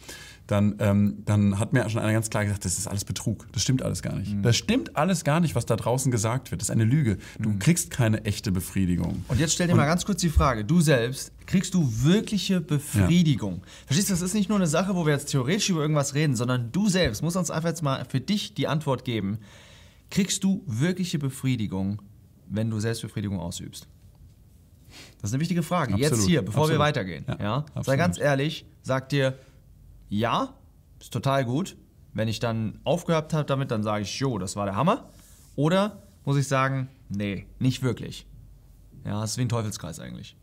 dann, 0.47 0.77
ähm, 0.81 1.23
dann 1.25 1.59
hat 1.59 1.73
mir 1.73 1.89
schon 1.89 2.01
einer 2.01 2.13
ganz 2.13 2.29
klar 2.29 2.45
gesagt, 2.45 2.65
das 2.65 2.77
ist 2.79 2.87
alles 2.87 3.05
Betrug. 3.05 3.47
Das 3.53 3.63
stimmt 3.63 3.83
alles 3.83 4.03
gar 4.03 4.17
nicht. 4.17 4.35
Das 4.43 4.57
stimmt 4.57 4.97
alles 4.97 5.25
gar 5.25 5.41
nicht, 5.41 5.55
was 5.55 5.67
da 5.67 5.77
draußen 5.77 6.11
gesagt 6.11 6.51
wird. 6.51 6.61
Das 6.61 6.69
ist 6.69 6.73
eine 6.73 6.85
Lüge. 6.85 7.19
Du 7.39 7.57
kriegst 7.59 7.91
keine 7.91 8.25
echte 8.25 8.51
Befriedigung. 8.53 9.25
Und 9.29 9.39
jetzt 9.39 9.55
stell 9.55 9.69
dir 9.69 9.75
mal 9.75 9.87
ganz 9.87 10.05
kurz 10.05 10.21
die 10.21 10.29
Frage, 10.29 10.65
du 10.65 10.81
selbst, 10.81 11.33
kriegst 11.47 11.75
du 11.75 11.89
wirkliche 12.03 12.61
Befriedigung? 12.61 13.63
Verstehst 13.87 14.11
du, 14.11 14.15
das 14.15 14.23
ist 14.23 14.35
nicht 14.35 14.49
nur 14.49 14.59
eine 14.59 14.67
Sache, 14.67 14.95
wo 14.95 15.07
wir 15.07 15.13
jetzt 15.13 15.31
theoretisch 15.31 15.71
über 15.71 15.81
irgendwas 15.81 16.15
reden, 16.15 16.35
sondern 16.35 16.73
du 16.73 16.89
selbst 16.89 17.23
musst 17.23 17.37
uns 17.37 17.51
einfach 17.51 17.69
jetzt 17.69 17.83
mal 17.83 18.05
für 18.05 18.21
dich 18.21 18.55
die 18.55 18.67
Antwort 18.67 19.05
geben. 19.05 19.39
Kriegst 20.11 20.45
du 20.45 20.63
wirkliche 20.67 21.19
Befriedigung, 21.19 22.03
wenn 22.49 22.69
du 22.69 22.81
Selbstbefriedigung 22.81 23.39
ausübst? 23.39 23.87
Das 25.23 25.31
ist 25.31 25.35
eine 25.35 25.41
wichtige 25.41 25.63
Frage. 25.63 25.95
Jetzt 25.95 26.13
Absolut. 26.13 26.29
hier, 26.29 26.43
bevor 26.43 26.63
wir 26.69 26.75
Absolut. 26.75 26.81
weitergehen. 26.81 27.25
Ja, 27.29 27.65
Ja, 27.75 27.83
Sei 27.83 27.97
ganz 27.97 28.19
ehrlich, 28.19 28.67
sag 28.83 29.09
dir, 29.09 29.39
ja, 30.09 30.53
ist 31.01 31.13
total 31.13 31.45
gut. 31.45 31.77
Wenn 32.13 32.29
ich 32.29 32.41
dann 32.41 32.81
aufgehört 32.85 33.33
habe 33.33 33.45
damit, 33.47 33.71
dann 33.71 33.83
sage 33.83 34.03
ich, 34.03 34.19
jo, 34.19 34.39
das 34.39 34.57
war 34.57 34.67
der 34.67 34.77
Hammer. 34.77 35.09
Oder 35.57 36.03
muss 36.25 36.37
ich 36.37 36.49
sagen, 36.49 36.89
nee, 37.09 37.47
nicht 37.59 37.83
wirklich. 37.83 38.27
Ja, 39.05 39.23
es 39.25 39.33
ist 39.33 39.39
wie 39.39 39.43
ein 39.43 39.49
Teufelskreis 39.49 40.01
eigentlich. 40.01 40.37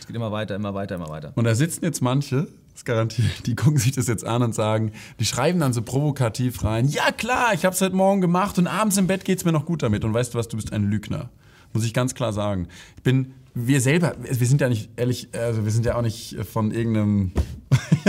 Es 0.00 0.06
geht 0.06 0.16
immer 0.16 0.32
weiter, 0.32 0.54
immer 0.54 0.74
weiter, 0.74 0.94
immer 0.94 1.08
weiter. 1.08 1.32
Und 1.34 1.44
da 1.44 1.54
sitzen 1.54 1.84
jetzt 1.84 2.00
manche, 2.00 2.48
das 2.74 2.84
garantiert, 2.84 3.46
die 3.46 3.56
gucken 3.56 3.78
sich 3.78 3.92
das 3.92 4.06
jetzt 4.06 4.24
an 4.24 4.42
und 4.42 4.54
sagen, 4.54 4.92
die 5.18 5.24
schreiben 5.24 5.58
dann 5.60 5.72
so 5.72 5.82
provokativ 5.82 6.62
rein, 6.64 6.88
ja 6.88 7.10
klar, 7.10 7.52
ich 7.52 7.64
habe 7.64 7.74
es 7.74 7.80
heute 7.80 7.96
Morgen 7.96 8.20
gemacht 8.20 8.58
und 8.58 8.68
abends 8.68 8.96
im 8.96 9.06
Bett 9.08 9.24
geht's 9.24 9.44
mir 9.44 9.52
noch 9.52 9.66
gut 9.66 9.82
damit. 9.82 10.04
Und 10.04 10.14
weißt 10.14 10.34
du 10.34 10.38
was, 10.38 10.46
du 10.48 10.56
bist 10.56 10.72
ein 10.72 10.84
Lügner. 10.84 11.30
Muss 11.72 11.84
ich 11.84 11.92
ganz 11.92 12.14
klar 12.14 12.32
sagen. 12.32 12.68
Ich 12.96 13.02
bin, 13.02 13.34
wir 13.54 13.80
selber, 13.80 14.14
wir 14.18 14.46
sind 14.46 14.60
ja 14.60 14.68
nicht 14.68 14.90
ehrlich, 14.96 15.28
also 15.32 15.64
wir 15.64 15.70
sind 15.70 15.86
ja 15.86 15.96
auch 15.96 16.02
nicht 16.02 16.36
von 16.50 16.70
irgendeinem, 16.70 17.32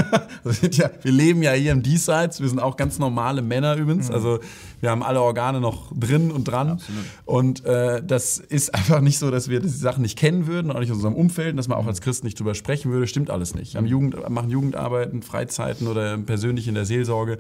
ja, 0.71 0.89
wir 1.01 1.11
leben 1.11 1.43
ja 1.43 1.53
hier 1.53 1.71
im 1.71 1.83
Diesseits, 1.83 2.41
wir 2.41 2.49
sind 2.49 2.59
auch 2.59 2.77
ganz 2.77 2.99
normale 2.99 3.41
Männer 3.41 3.75
übrigens, 3.75 4.09
also 4.11 4.39
wir 4.81 4.89
haben 4.89 5.03
alle 5.03 5.21
Organe 5.21 5.59
noch 5.59 5.91
drin 5.97 6.31
und 6.31 6.45
dran. 6.45 6.79
Und 7.25 7.65
äh, 7.65 8.01
das 8.03 8.37
ist 8.37 8.73
einfach 8.75 9.01
nicht 9.01 9.19
so, 9.19 9.31
dass 9.31 9.49
wir 9.49 9.59
die 9.59 9.67
Sachen 9.67 10.01
nicht 10.01 10.17
kennen 10.17 10.47
würden, 10.47 10.71
auch 10.71 10.79
nicht 10.79 10.91
aus 10.91 10.97
unserem 10.97 11.15
Umfeld, 11.15 11.51
und 11.51 11.57
dass 11.57 11.67
man 11.67 11.77
auch 11.77 11.87
als 11.87 12.01
Christ 12.01 12.23
nicht 12.23 12.39
drüber 12.39 12.55
sprechen 12.55 12.91
würde, 12.91 13.07
stimmt 13.07 13.29
alles 13.29 13.55
nicht. 13.55 13.73
Wir 13.73 13.79
haben 13.79 13.87
Jugend, 13.87 14.29
machen 14.29 14.49
Jugendarbeiten, 14.49 15.21
Freizeiten 15.21 15.87
oder 15.87 16.17
persönlich 16.17 16.67
in 16.67 16.75
der 16.75 16.85
Seelsorge. 16.85 17.39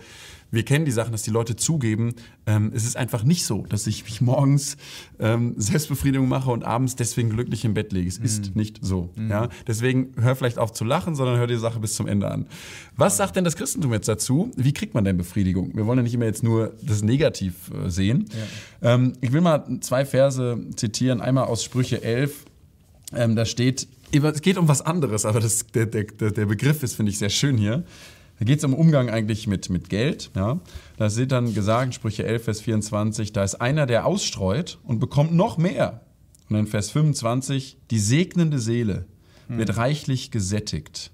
Wir 0.51 0.65
kennen 0.65 0.85
die 0.85 0.91
Sachen, 0.91 1.11
dass 1.11 1.21
die 1.21 1.29
Leute 1.29 1.55
zugeben, 1.55 2.15
ähm, 2.47 2.71
es 2.73 2.83
ist 2.83 2.97
einfach 2.97 3.23
nicht 3.23 3.45
so, 3.45 3.67
dass 3.69 3.85
ich 3.85 4.03
mich 4.05 4.19
morgens 4.19 4.77
ähm, 5.19 5.53
Selbstbefriedigung 5.57 6.27
mache 6.27 6.49
und 6.49 6.63
abends 6.63 6.95
deswegen 6.95 7.29
glücklich 7.29 7.65
im 7.65 7.75
Bett 7.75 7.91
liege. 7.93 8.07
Es 8.07 8.17
ist 8.17 8.55
nicht 8.55 8.79
so. 8.81 9.09
Ja? 9.29 9.49
Deswegen 9.67 10.11
hör 10.19 10.35
vielleicht 10.35 10.57
auf 10.57 10.73
zu 10.73 10.85
lachen, 10.85 11.13
sondern 11.13 11.37
hör 11.37 11.45
die 11.45 11.57
Sache 11.57 11.79
bis 11.79 11.93
zum 11.93 12.07
Ende 12.07 12.31
an. 12.31 12.47
Was 12.95 13.17
sagt 13.17 13.35
denn 13.35 13.43
das 13.43 13.55
Christentum 13.55 13.93
jetzt 13.93 14.07
dazu? 14.07 14.51
Wie 14.55 14.73
kriegt 14.73 14.93
man 14.93 15.05
denn 15.05 15.17
Befriedigung? 15.17 15.75
Wir 15.75 15.85
wollen 15.85 15.99
ja 15.99 16.03
nicht 16.03 16.13
immer 16.13 16.25
jetzt 16.25 16.43
nur 16.43 16.73
das 16.81 17.01
Negativ 17.01 17.71
äh, 17.71 17.89
sehen. 17.89 18.25
Ähm, 18.81 19.13
ich 19.21 19.31
will 19.31 19.41
mal 19.41 19.65
zwei 19.81 20.05
Verse 20.05 20.59
zitieren. 20.75 21.21
Einmal 21.21 21.45
aus 21.45 21.63
Sprüche 21.63 22.03
11. 22.03 22.45
Ähm, 23.15 23.35
da 23.35 23.45
steht, 23.45 23.87
es 24.11 24.41
geht 24.41 24.57
um 24.57 24.67
was 24.67 24.81
anderes, 24.81 25.25
aber 25.25 25.39
das, 25.39 25.67
der, 25.67 25.85
der, 25.85 26.03
der 26.03 26.45
Begriff 26.45 26.83
ist, 26.83 26.95
finde 26.95 27.11
ich, 27.11 27.17
sehr 27.17 27.29
schön 27.29 27.57
hier. 27.57 27.83
Da 28.39 28.45
geht 28.45 28.59
es 28.59 28.63
um 28.63 28.73
Umgang 28.73 29.09
eigentlich 29.09 29.47
mit, 29.47 29.69
mit 29.69 29.89
Geld. 29.89 30.31
Ja. 30.35 30.59
Da 30.97 31.09
steht 31.09 31.31
dann 31.31 31.53
gesagt, 31.53 31.93
Sprüche 31.93 32.25
11, 32.25 32.43
Vers 32.43 32.61
24, 32.61 33.33
da 33.33 33.43
ist 33.43 33.55
einer, 33.55 33.85
der 33.85 34.05
ausstreut 34.05 34.77
und 34.83 34.99
bekommt 34.99 35.33
noch 35.33 35.57
mehr. 35.57 36.01
Und 36.49 36.55
dann 36.55 36.67
Vers 36.67 36.89
25, 36.91 37.77
die 37.91 37.99
segnende 37.99 38.59
Seele 38.59 39.05
wird 39.57 39.77
reichlich 39.77 40.31
gesättigt. 40.31 41.11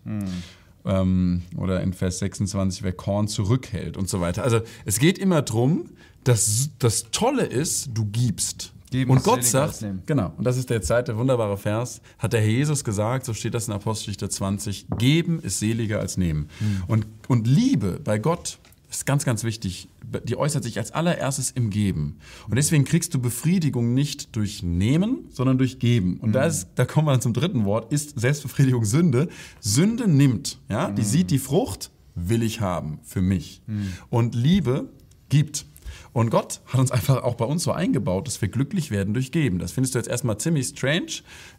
Ähm, 0.86 1.42
oder 1.58 1.82
in 1.82 1.94
Vers 1.94 2.20
26, 2.20 2.84
wer 2.84 2.94
Korn 2.94 3.28
zurückhält 3.28 3.98
und 3.98 4.08
so 4.08 4.22
weiter. 4.22 4.44
Also 4.44 4.62
es 4.86 5.00
geht 5.00 5.18
immer 5.18 5.42
darum, 5.42 5.90
dass 6.24 6.70
das 6.80 7.12
Tolle 7.12 7.46
ist, 7.46 7.90
du 7.94 8.06
gibst. 8.06 8.72
Geben 8.92 9.12
und 9.12 9.24
Gott 9.24 9.44
sagt, 9.44 9.84
genau, 10.06 10.32
und 10.38 10.46
das 10.46 10.58
ist 10.58 10.70
der 10.70 10.82
zweite 10.82 11.18
wunderbare 11.18 11.58
Vers, 11.58 12.02
hat 12.18 12.34
der 12.34 12.40
Herr 12.40 12.50
Jesus 12.50 12.84
gesagt, 12.84 13.26
so 13.26 13.34
steht 13.34 13.54
das 13.54 13.68
in 13.68 13.74
Apostelgeschichte 13.74 14.30
20, 14.30 14.86
geben 14.98 15.40
ist 15.42 15.60
seliger 15.60 16.00
als 16.00 16.18
nehmen. 16.18 16.50
Und, 16.88 17.06
und 17.28 17.48
Liebe 17.48 18.00
bei 18.04 18.20
Gott 18.20 18.60
ist 18.98 19.06
ganz, 19.06 19.26
ganz 19.26 19.44
wichtig. 19.44 19.90
Die 20.24 20.38
äußert 20.38 20.64
sich 20.64 20.78
als 20.78 20.92
allererstes 20.92 21.52
im 21.52 21.70
Geben. 21.70 22.18
Und 22.48 22.56
deswegen 22.56 22.86
kriegst 22.86 23.14
du 23.14 23.20
Befriedigung 23.20 23.94
nicht 23.94 24.36
durch 24.36 24.64
Nehmen, 24.64 25.26
sondern 25.32 25.58
durch 25.58 25.80
Geben. 25.80 26.20
Und 26.20 26.34
da, 26.34 26.46
ist, 26.46 26.70
da 26.76 26.86
kommen 26.86 27.08
wir 27.08 27.12
dann 27.12 27.22
zum 27.22 27.34
dritten 27.34 27.66
Wort, 27.66 27.92
ist 27.92 28.20
Selbstbefriedigung 28.20 28.86
Sünde. 28.86 29.30
Sünde 29.60 30.08
nimmt, 30.08 30.60
ja, 30.70 30.92
die 30.92 31.04
sieht 31.04 31.32
die 31.32 31.40
Frucht, 31.40 31.92
will 32.16 32.44
ich 32.44 32.62
haben 32.62 33.00
für 33.04 33.22
mich. 33.22 33.62
Und 34.10 34.36
Liebe 34.36 34.90
gibt. 35.30 35.66
Und 36.16 36.30
Gott 36.30 36.62
hat 36.68 36.80
uns 36.80 36.92
einfach 36.92 37.24
auch 37.24 37.36
bei 37.36 37.44
uns 37.44 37.64
so 37.64 37.74
eingebaut, 37.74 38.26
dass 38.26 38.42
wir 38.42 38.48
glücklich 38.48 38.90
werden 38.90 39.14
durch 39.14 39.34
Geben. 39.34 39.60
Das 39.60 39.74
findest 39.74 39.96
du 39.96 40.00
jetzt 40.00 40.08
erstmal 40.08 40.38
ziemlich 40.38 40.68
strange. 40.68 41.12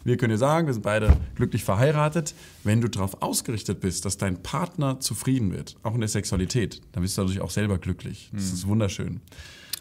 Wir 0.03 0.17
können 0.17 0.31
dir 0.31 0.39
sagen, 0.39 0.67
wir 0.67 0.73
sind 0.73 0.81
beide 0.83 1.15
glücklich 1.35 1.63
verheiratet. 1.63 2.33
Wenn 2.65 2.81
du 2.81 2.89
darauf 2.89 3.21
ausgerichtet 3.21 3.81
bist, 3.81 4.07
dass 4.07 4.17
dein 4.17 4.43
Partner 4.43 4.99
zufrieden 4.99 5.53
wird, 5.53 5.77
auch 5.83 5.93
in 5.93 6.01
der 6.01 6.09
Sexualität, 6.09 6.81
dann 6.93 7.03
bist 7.03 7.19
du 7.19 7.21
dadurch 7.21 7.43
auch 7.43 7.51
selber 7.51 7.77
glücklich. 7.77 8.31
Das 8.33 8.45
ist 8.45 8.67
wunderschön. 8.67 9.21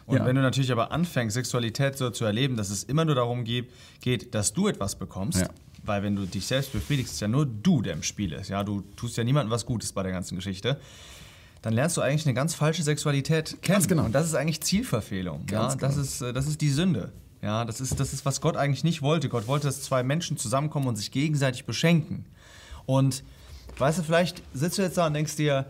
Und 0.08 0.18
Ja. 0.18 0.26
wenn 0.26 0.36
du 0.36 0.42
natürlich 0.42 0.74
aber 0.74 0.92
anfängst, 0.92 1.36
Sexualität 1.36 1.98
so 1.98 2.10
zu 2.10 2.26
erleben, 2.26 2.58
dass 2.58 2.70
es 2.70 2.84
immer 2.84 3.06
nur 3.06 3.16
darum 3.16 3.46
geht, 3.46 3.70
geht 4.02 4.36
dass 4.36 4.52
du 4.52 4.68
etwas 4.68 4.98
bekommst, 5.00 5.40
Ja. 5.40 5.48
weil 5.86 6.04
wenn 6.04 6.18
du 6.18 6.26
dich 6.26 6.48
selbst 6.48 6.74
befriedigst, 6.74 7.14
ist 7.14 7.22
ja 7.22 7.30
nur 7.30 7.46
du, 7.46 7.82
der 7.82 7.94
im 7.94 8.04
Spiel 8.04 8.34
ist. 8.34 8.50
Ja, 8.50 8.62
du 8.66 8.82
tust 8.98 9.16
ja 9.16 9.24
niemandem 9.24 9.52
was 9.52 9.66
Gutes 9.66 9.94
bei 9.94 10.04
der 10.04 10.12
ganzen 10.12 10.36
Geschichte. 10.36 10.78
Dann 11.66 11.74
lernst 11.74 11.98
du 11.98 12.02
eigentlich 12.02 12.28
eine 12.28 12.36
ganz 12.36 12.54
falsche 12.54 12.84
Sexualität 12.84 13.60
kennen. 13.64 13.78
Ganz 13.78 13.88
genau. 13.88 14.04
Und 14.04 14.14
das 14.14 14.28
ist 14.28 14.36
eigentlich 14.36 14.62
Zielverfehlung. 14.62 15.48
Ja, 15.50 15.62
Ganz 15.62 15.78
das, 15.78 15.94
genau. 15.94 16.04
ist, 16.04 16.22
äh, 16.22 16.32
das 16.32 16.46
ist 16.46 16.62
die 16.62 16.70
Sünde. 16.70 17.12
Ja, 17.42 17.66
das 17.66 17.82
ist, 17.82 18.00
das 18.00 18.14
ist, 18.14 18.24
was 18.24 18.40
Gott 18.40 18.56
eigentlich 18.56 18.84
nicht 18.84 19.02
wollte. 19.02 19.30
Gott 19.30 19.48
wollte, 19.48 19.66
dass 19.66 19.82
zwei 19.82 20.04
Menschen 20.04 20.38
zusammenkommen 20.38 20.88
und 20.88 20.96
sich 20.96 21.10
gegenseitig 21.10 21.66
beschenken. 21.66 22.26
Und 22.86 23.24
weißt 23.80 23.98
du, 23.98 24.04
vielleicht 24.04 24.44
sitzt 24.54 24.78
du 24.78 24.84
jetzt 24.84 24.96
da 24.96 25.08
und 25.08 25.16
denkst 25.16 25.38
dir, 25.38 25.66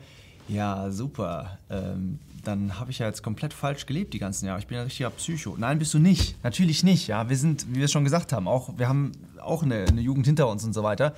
Ja, 0.50 0.92
super. 0.92 1.60
Ähm, 1.70 2.20
dann 2.44 2.78
habe 2.78 2.92
ich 2.92 3.00
ja 3.00 3.08
jetzt 3.08 3.24
komplett 3.24 3.54
falsch 3.54 3.86
gelebt 3.86 4.14
die 4.14 4.20
ganzen 4.20 4.48
Jahre. 4.48 4.60
Ich 4.60 4.68
bin 4.68 4.78
ein 4.78 4.84
richtiger 4.84 5.12
Psycho. 5.12 5.56
Nein, 5.58 5.80
bist 5.80 5.94
du 5.94 6.00
nicht. 6.00 6.36
Natürlich 6.44 6.84
nicht. 6.84 7.08
Ja, 7.08 7.30
wir 7.30 7.38
sind, 7.38 7.68
wie 7.70 7.78
wir 7.78 7.86
es 7.86 7.94
schon 7.94 8.04
gesagt 8.04 8.34
haben, 8.34 8.50
auch 8.50 8.78
wir 8.78 8.90
haben 8.90 9.14
auch 9.42 9.64
eine, 9.64 9.86
eine 9.86 10.02
Jugend 10.02 10.26
hinter 10.26 10.50
uns 10.50 10.66
und 10.66 10.74
so 10.74 10.84
weiter. 10.84 11.16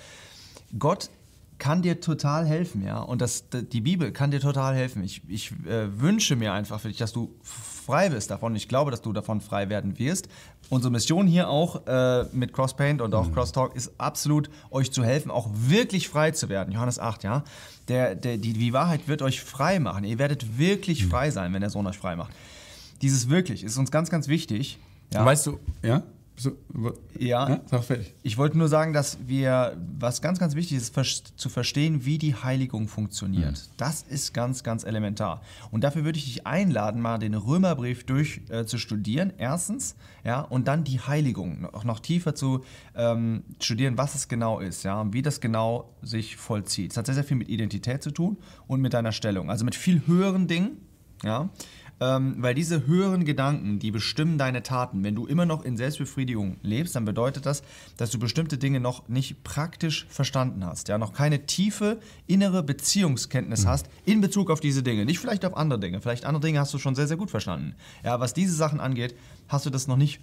Gott 0.77 1.09
kann 1.59 1.81
dir 1.81 1.99
total 1.99 2.45
helfen, 2.45 2.83
ja. 2.85 2.99
Und 2.99 3.21
das, 3.21 3.45
die 3.49 3.81
Bibel 3.81 4.11
kann 4.11 4.31
dir 4.31 4.39
total 4.39 4.75
helfen. 4.75 5.03
Ich, 5.03 5.21
ich 5.27 5.51
äh, 5.65 5.99
wünsche 5.99 6.35
mir 6.35 6.53
einfach 6.53 6.79
für 6.79 6.87
dich, 6.87 6.97
dass 6.97 7.13
du 7.13 7.35
frei 7.41 8.09
bist 8.09 8.29
davon. 8.29 8.55
Ich 8.55 8.67
glaube, 8.67 8.91
dass 8.91 9.01
du 9.01 9.13
davon 9.13 9.41
frei 9.41 9.69
werden 9.69 9.97
wirst. 9.97 10.27
Unsere 10.69 10.91
Mission 10.91 11.25
hier 11.25 11.49
auch 11.49 11.87
äh, 11.87 12.25
mit 12.33 12.53
Crosspaint 12.53 13.01
und 13.01 13.15
auch 13.15 13.27
mhm. 13.27 13.33
Crosstalk 13.33 13.75
ist 13.75 13.93
absolut, 13.97 14.49
euch 14.69 14.91
zu 14.91 15.03
helfen, 15.03 15.31
auch 15.31 15.49
wirklich 15.51 16.09
frei 16.09 16.31
zu 16.31 16.49
werden. 16.49 16.73
Johannes 16.73 16.99
8, 16.99 17.23
ja. 17.23 17.43
Der, 17.87 18.15
der, 18.15 18.37
die, 18.37 18.53
die 18.53 18.73
Wahrheit 18.73 19.07
wird 19.07 19.21
euch 19.21 19.41
frei 19.41 19.79
machen. 19.79 20.03
Ihr 20.03 20.19
werdet 20.19 20.59
wirklich 20.59 21.05
mhm. 21.05 21.09
frei 21.09 21.31
sein, 21.31 21.53
wenn 21.53 21.61
der 21.61 21.69
Sohn 21.69 21.87
euch 21.87 21.97
frei 21.97 22.15
macht. 22.15 22.33
Dieses 23.01 23.29
wirklich 23.29 23.63
ist 23.63 23.77
uns 23.77 23.89
ganz, 23.89 24.09
ganz 24.09 24.27
wichtig. 24.27 24.79
Ja? 25.13 25.25
Weißt 25.25 25.47
du, 25.47 25.59
ja? 25.81 26.03
So, 26.39 26.51
ja, 27.17 27.49
ja 27.49 27.61
sag 27.65 27.83
fertig. 27.83 28.13
ich 28.21 28.37
wollte 28.37 28.59
nur 28.59 28.67
sagen, 28.67 28.93
dass 28.93 29.17
wir, 29.25 29.75
was 29.97 30.21
ganz, 30.21 30.37
ganz 30.37 30.53
wichtig 30.53 30.77
ist, 30.77 30.93
zu 31.35 31.49
verstehen, 31.49 32.05
wie 32.05 32.19
die 32.19 32.35
Heiligung 32.35 32.87
funktioniert. 32.87 33.53
Mhm. 33.53 33.73
Das 33.77 34.03
ist 34.03 34.35
ganz, 34.35 34.61
ganz 34.61 34.83
elementar. 34.83 35.41
Und 35.71 35.83
dafür 35.83 36.05
würde 36.05 36.19
ich 36.19 36.25
dich 36.25 36.45
einladen, 36.45 37.01
mal 37.01 37.17
den 37.17 37.33
Römerbrief 37.33 38.05
durch 38.05 38.41
äh, 38.49 38.65
zu 38.65 38.77
studieren, 38.77 39.33
erstens, 39.39 39.95
ja, 40.23 40.41
und 40.41 40.67
dann 40.67 40.83
die 40.83 40.99
Heiligung 40.99 41.65
auch 41.73 41.83
noch 41.83 41.99
tiefer 41.99 42.35
zu 42.35 42.63
ähm, 42.95 43.43
studieren, 43.59 43.97
was 43.97 44.13
es 44.13 44.27
genau 44.27 44.59
ist, 44.59 44.83
ja, 44.83 45.01
und 45.01 45.13
wie 45.13 45.23
das 45.23 45.41
genau 45.41 45.95
sich 46.03 46.37
vollzieht. 46.37 46.91
Es 46.91 46.97
hat 46.97 47.07
sehr, 47.07 47.15
sehr 47.15 47.23
viel 47.23 47.37
mit 47.37 47.49
Identität 47.49 48.03
zu 48.03 48.11
tun 48.11 48.37
und 48.67 48.79
mit 48.79 48.93
deiner 48.93 49.11
Stellung, 49.11 49.49
also 49.49 49.65
mit 49.65 49.73
viel 49.73 50.05
höheren 50.05 50.47
Dingen, 50.47 50.77
ja, 51.23 51.49
ähm, 51.99 52.35
weil 52.39 52.53
diese 52.53 52.85
höheren 52.85 53.25
Gedanken, 53.25 53.79
die 53.79 53.91
bestimmen 53.91 54.37
deine 54.37 54.63
Taten. 54.63 55.03
Wenn 55.03 55.15
du 55.15 55.25
immer 55.25 55.45
noch 55.45 55.63
in 55.63 55.77
Selbstbefriedigung 55.77 56.57
lebst, 56.61 56.95
dann 56.95 57.05
bedeutet 57.05 57.45
das, 57.45 57.63
dass 57.97 58.11
du 58.11 58.19
bestimmte 58.19 58.57
Dinge 58.57 58.79
noch 58.79 59.07
nicht 59.07 59.43
praktisch 59.43 60.05
verstanden 60.09 60.65
hast. 60.65 60.87
Ja, 60.89 60.97
noch 60.97 61.13
keine 61.13 61.45
tiefe 61.45 61.99
innere 62.27 62.61
Beziehungskenntnis 62.61 63.63
mhm. 63.63 63.69
hast 63.69 63.89
in 64.05 64.21
Bezug 64.21 64.51
auf 64.51 64.59
diese 64.59 64.83
Dinge. 64.83 65.05
Nicht 65.05 65.19
vielleicht 65.19 65.45
auf 65.45 65.57
andere 65.57 65.79
Dinge. 65.79 66.01
Vielleicht 66.01 66.25
andere 66.25 66.41
Dinge 66.41 66.59
hast 66.59 66.73
du 66.73 66.77
schon 66.77 66.95
sehr, 66.95 67.07
sehr 67.07 67.17
gut 67.17 67.31
verstanden. 67.31 67.75
Ja, 68.03 68.19
was 68.19 68.33
diese 68.33 68.53
Sachen 68.53 68.79
angeht, 68.79 69.15
hast 69.47 69.65
du 69.65 69.69
das 69.69 69.87
noch 69.87 69.97
nicht 69.97 70.19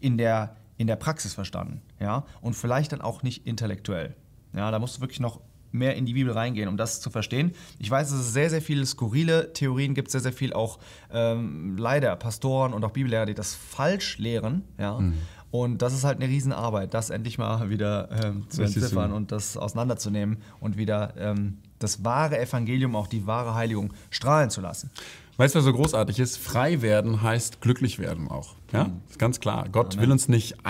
in 0.00 0.18
der, 0.18 0.56
in 0.76 0.86
der 0.86 0.96
Praxis 0.96 1.32
verstanden. 1.32 1.80
Ja, 2.00 2.24
und 2.42 2.54
vielleicht 2.54 2.92
dann 2.92 3.00
auch 3.00 3.22
nicht 3.22 3.46
intellektuell. 3.46 4.14
Ja, 4.52 4.70
da 4.70 4.78
musst 4.78 4.98
du 4.98 5.00
wirklich 5.00 5.20
noch 5.20 5.40
mehr 5.74 5.96
in 5.96 6.06
die 6.06 6.14
Bibel 6.14 6.32
reingehen, 6.32 6.68
um 6.68 6.76
das 6.76 7.00
zu 7.00 7.10
verstehen. 7.10 7.52
Ich 7.78 7.90
weiß, 7.90 8.10
dass 8.10 8.18
es 8.18 8.32
sehr, 8.32 8.48
sehr 8.48 8.62
viele 8.62 8.86
skurrile 8.86 9.52
Theorien 9.52 9.94
gibt, 9.94 10.10
sehr, 10.10 10.20
sehr 10.20 10.32
viel 10.32 10.52
auch 10.52 10.78
ähm, 11.12 11.76
leider 11.76 12.16
Pastoren 12.16 12.72
und 12.72 12.84
auch 12.84 12.92
Bibellehrer, 12.92 13.26
die 13.26 13.34
das 13.34 13.54
falsch 13.54 14.18
lehren. 14.18 14.62
Ja? 14.78 15.00
Mhm. 15.00 15.14
Und 15.50 15.82
das 15.82 15.92
ist 15.92 16.02
halt 16.02 16.20
eine 16.20 16.28
Riesenarbeit, 16.28 16.94
das 16.94 17.10
endlich 17.10 17.38
mal 17.38 17.70
wieder 17.70 18.08
ähm, 18.24 18.48
zu 18.48 18.62
entziffern 18.62 19.12
und 19.12 19.30
das 19.30 19.56
auseinanderzunehmen 19.56 20.38
und 20.58 20.76
wieder 20.76 21.14
ähm, 21.16 21.58
das 21.78 22.04
wahre 22.04 22.40
Evangelium, 22.40 22.96
auch 22.96 23.06
die 23.06 23.26
wahre 23.26 23.54
Heiligung 23.54 23.92
strahlen 24.10 24.50
zu 24.50 24.60
lassen. 24.60 24.90
Weißt 25.36 25.54
du, 25.54 25.58
was 25.58 25.64
so 25.64 25.72
großartig 25.72 26.18
ist? 26.20 26.38
Frei 26.38 26.82
werden 26.82 27.22
heißt 27.22 27.60
glücklich 27.60 27.98
werden 27.98 28.28
auch. 28.28 28.54
Ja, 28.72 28.84
mhm. 28.84 29.00
ist 29.08 29.18
ganz 29.18 29.40
klar. 29.40 29.68
Gott 29.70 29.98
will 29.98 30.10
uns 30.10 30.28
nicht 30.28 30.64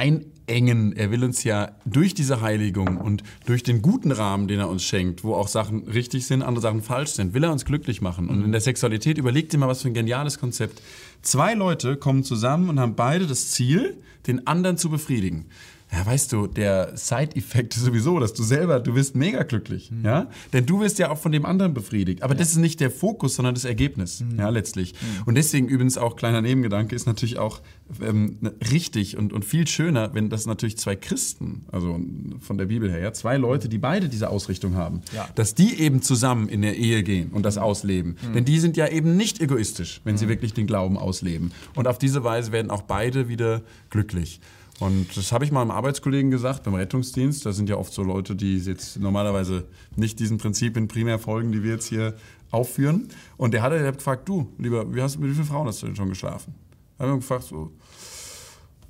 einengen. 0.48 0.96
Er 0.96 1.10
will 1.10 1.24
uns 1.24 1.44
ja 1.44 1.72
durch 1.84 2.14
diese 2.14 2.40
Heiligung 2.40 2.96
und 2.98 3.22
durch 3.46 3.62
den 3.62 3.82
guten 3.82 4.12
Rahmen, 4.12 4.48
den 4.48 4.60
er 4.60 4.68
uns 4.68 4.84
schenkt, 4.84 5.24
wo 5.24 5.34
auch 5.34 5.48
Sachen 5.48 5.84
richtig 5.84 6.26
sind, 6.26 6.42
andere 6.42 6.62
Sachen 6.62 6.82
falsch 6.82 7.10
sind, 7.10 7.34
will 7.34 7.44
er 7.44 7.52
uns 7.52 7.64
glücklich 7.64 8.00
machen. 8.00 8.28
Und 8.28 8.44
in 8.44 8.52
der 8.52 8.60
Sexualität 8.60 9.18
überlegt 9.18 9.52
dir 9.52 9.58
mal, 9.58 9.68
was 9.68 9.82
für 9.82 9.88
ein 9.88 9.94
geniales 9.94 10.38
Konzept. 10.38 10.82
Zwei 11.22 11.54
Leute 11.54 11.96
kommen 11.96 12.24
zusammen 12.24 12.68
und 12.68 12.80
haben 12.80 12.94
beide 12.94 13.26
das 13.26 13.50
Ziel, 13.50 13.96
den 14.26 14.46
anderen 14.46 14.76
zu 14.76 14.90
befriedigen 14.90 15.46
ja, 15.94 16.04
weißt 16.04 16.32
du, 16.32 16.46
der 16.48 16.96
Side-Effekt 16.96 17.76
ist 17.76 17.84
sowieso, 17.84 18.18
dass 18.18 18.34
du 18.34 18.42
selber, 18.42 18.80
du 18.80 18.94
wirst 18.96 19.14
mega 19.14 19.44
glücklich, 19.44 19.90
mhm. 19.92 20.04
ja? 20.04 20.28
Denn 20.52 20.66
du 20.66 20.80
wirst 20.80 20.98
ja 20.98 21.10
auch 21.10 21.18
von 21.18 21.30
dem 21.30 21.46
anderen 21.46 21.72
befriedigt. 21.72 22.22
Aber 22.22 22.34
ja. 22.34 22.38
das 22.38 22.50
ist 22.50 22.56
nicht 22.56 22.80
der 22.80 22.90
Fokus, 22.90 23.36
sondern 23.36 23.54
das 23.54 23.64
Ergebnis, 23.64 24.20
mhm. 24.20 24.38
ja, 24.38 24.48
letztlich. 24.48 24.94
Mhm. 24.94 25.22
Und 25.26 25.34
deswegen 25.36 25.68
übrigens 25.68 25.96
auch, 25.96 26.16
kleiner 26.16 26.40
Nebengedanke, 26.40 26.96
ist 26.96 27.06
natürlich 27.06 27.38
auch 27.38 27.60
ähm, 28.02 28.38
richtig 28.72 29.16
und, 29.16 29.32
und 29.32 29.44
viel 29.44 29.68
schöner, 29.68 30.12
wenn 30.14 30.30
das 30.30 30.46
natürlich 30.46 30.78
zwei 30.78 30.96
Christen, 30.96 31.64
also 31.70 32.00
von 32.40 32.58
der 32.58 32.66
Bibel 32.66 32.90
her, 32.90 32.98
ja, 32.98 33.12
zwei 33.12 33.36
Leute, 33.36 33.68
die 33.68 33.78
beide 33.78 34.08
diese 34.08 34.30
Ausrichtung 34.30 34.74
haben, 34.74 35.02
ja. 35.14 35.28
dass 35.36 35.54
die 35.54 35.78
eben 35.80 36.02
zusammen 36.02 36.48
in 36.48 36.62
der 36.62 36.76
Ehe 36.76 37.04
gehen 37.04 37.30
und 37.30 37.44
das 37.44 37.56
mhm. 37.56 37.62
ausleben. 37.62 38.16
Mhm. 38.20 38.32
Denn 38.32 38.44
die 38.44 38.58
sind 38.58 38.76
ja 38.76 38.88
eben 38.88 39.16
nicht 39.16 39.40
egoistisch, 39.40 40.00
wenn 40.02 40.16
sie 40.16 40.24
mhm. 40.26 40.30
wirklich 40.30 40.54
den 40.54 40.66
Glauben 40.66 40.98
ausleben. 40.98 41.52
Und 41.76 41.86
auf 41.86 41.98
diese 41.98 42.24
Weise 42.24 42.50
werden 42.50 42.70
auch 42.70 42.82
beide 42.82 43.28
wieder 43.28 43.62
glücklich. 43.90 44.40
Und 44.80 45.16
das 45.16 45.30
habe 45.32 45.44
ich 45.44 45.52
mal 45.52 45.62
einem 45.62 45.70
Arbeitskollegen 45.70 46.30
gesagt, 46.30 46.64
beim 46.64 46.74
Rettungsdienst. 46.74 47.46
Da 47.46 47.52
sind 47.52 47.68
ja 47.68 47.76
oft 47.76 47.92
so 47.92 48.02
Leute, 48.02 48.34
die 48.34 48.58
jetzt 48.58 48.98
normalerweise 48.98 49.66
nicht 49.96 50.18
diesen 50.18 50.38
Prinzipien 50.38 50.88
primär 50.88 51.18
folgen, 51.18 51.52
die 51.52 51.62
wir 51.62 51.72
jetzt 51.72 51.86
hier 51.86 52.14
aufführen. 52.50 53.08
Und 53.36 53.54
der 53.54 53.62
hat, 53.62 53.72
der 53.72 53.86
hat 53.86 53.98
gefragt, 53.98 54.28
du, 54.28 54.48
lieber, 54.58 54.92
wie 54.94 55.00
hast, 55.00 55.18
mit 55.18 55.30
wie 55.30 55.34
vielen 55.34 55.46
Frauen 55.46 55.66
hast 55.66 55.82
du 55.82 55.86
denn 55.86 55.96
schon 55.96 56.08
geschlafen? 56.08 56.54
Da 56.98 57.04
haben 57.04 57.12
wir 57.12 57.16
gefragt, 57.18 57.44
so, 57.44 57.72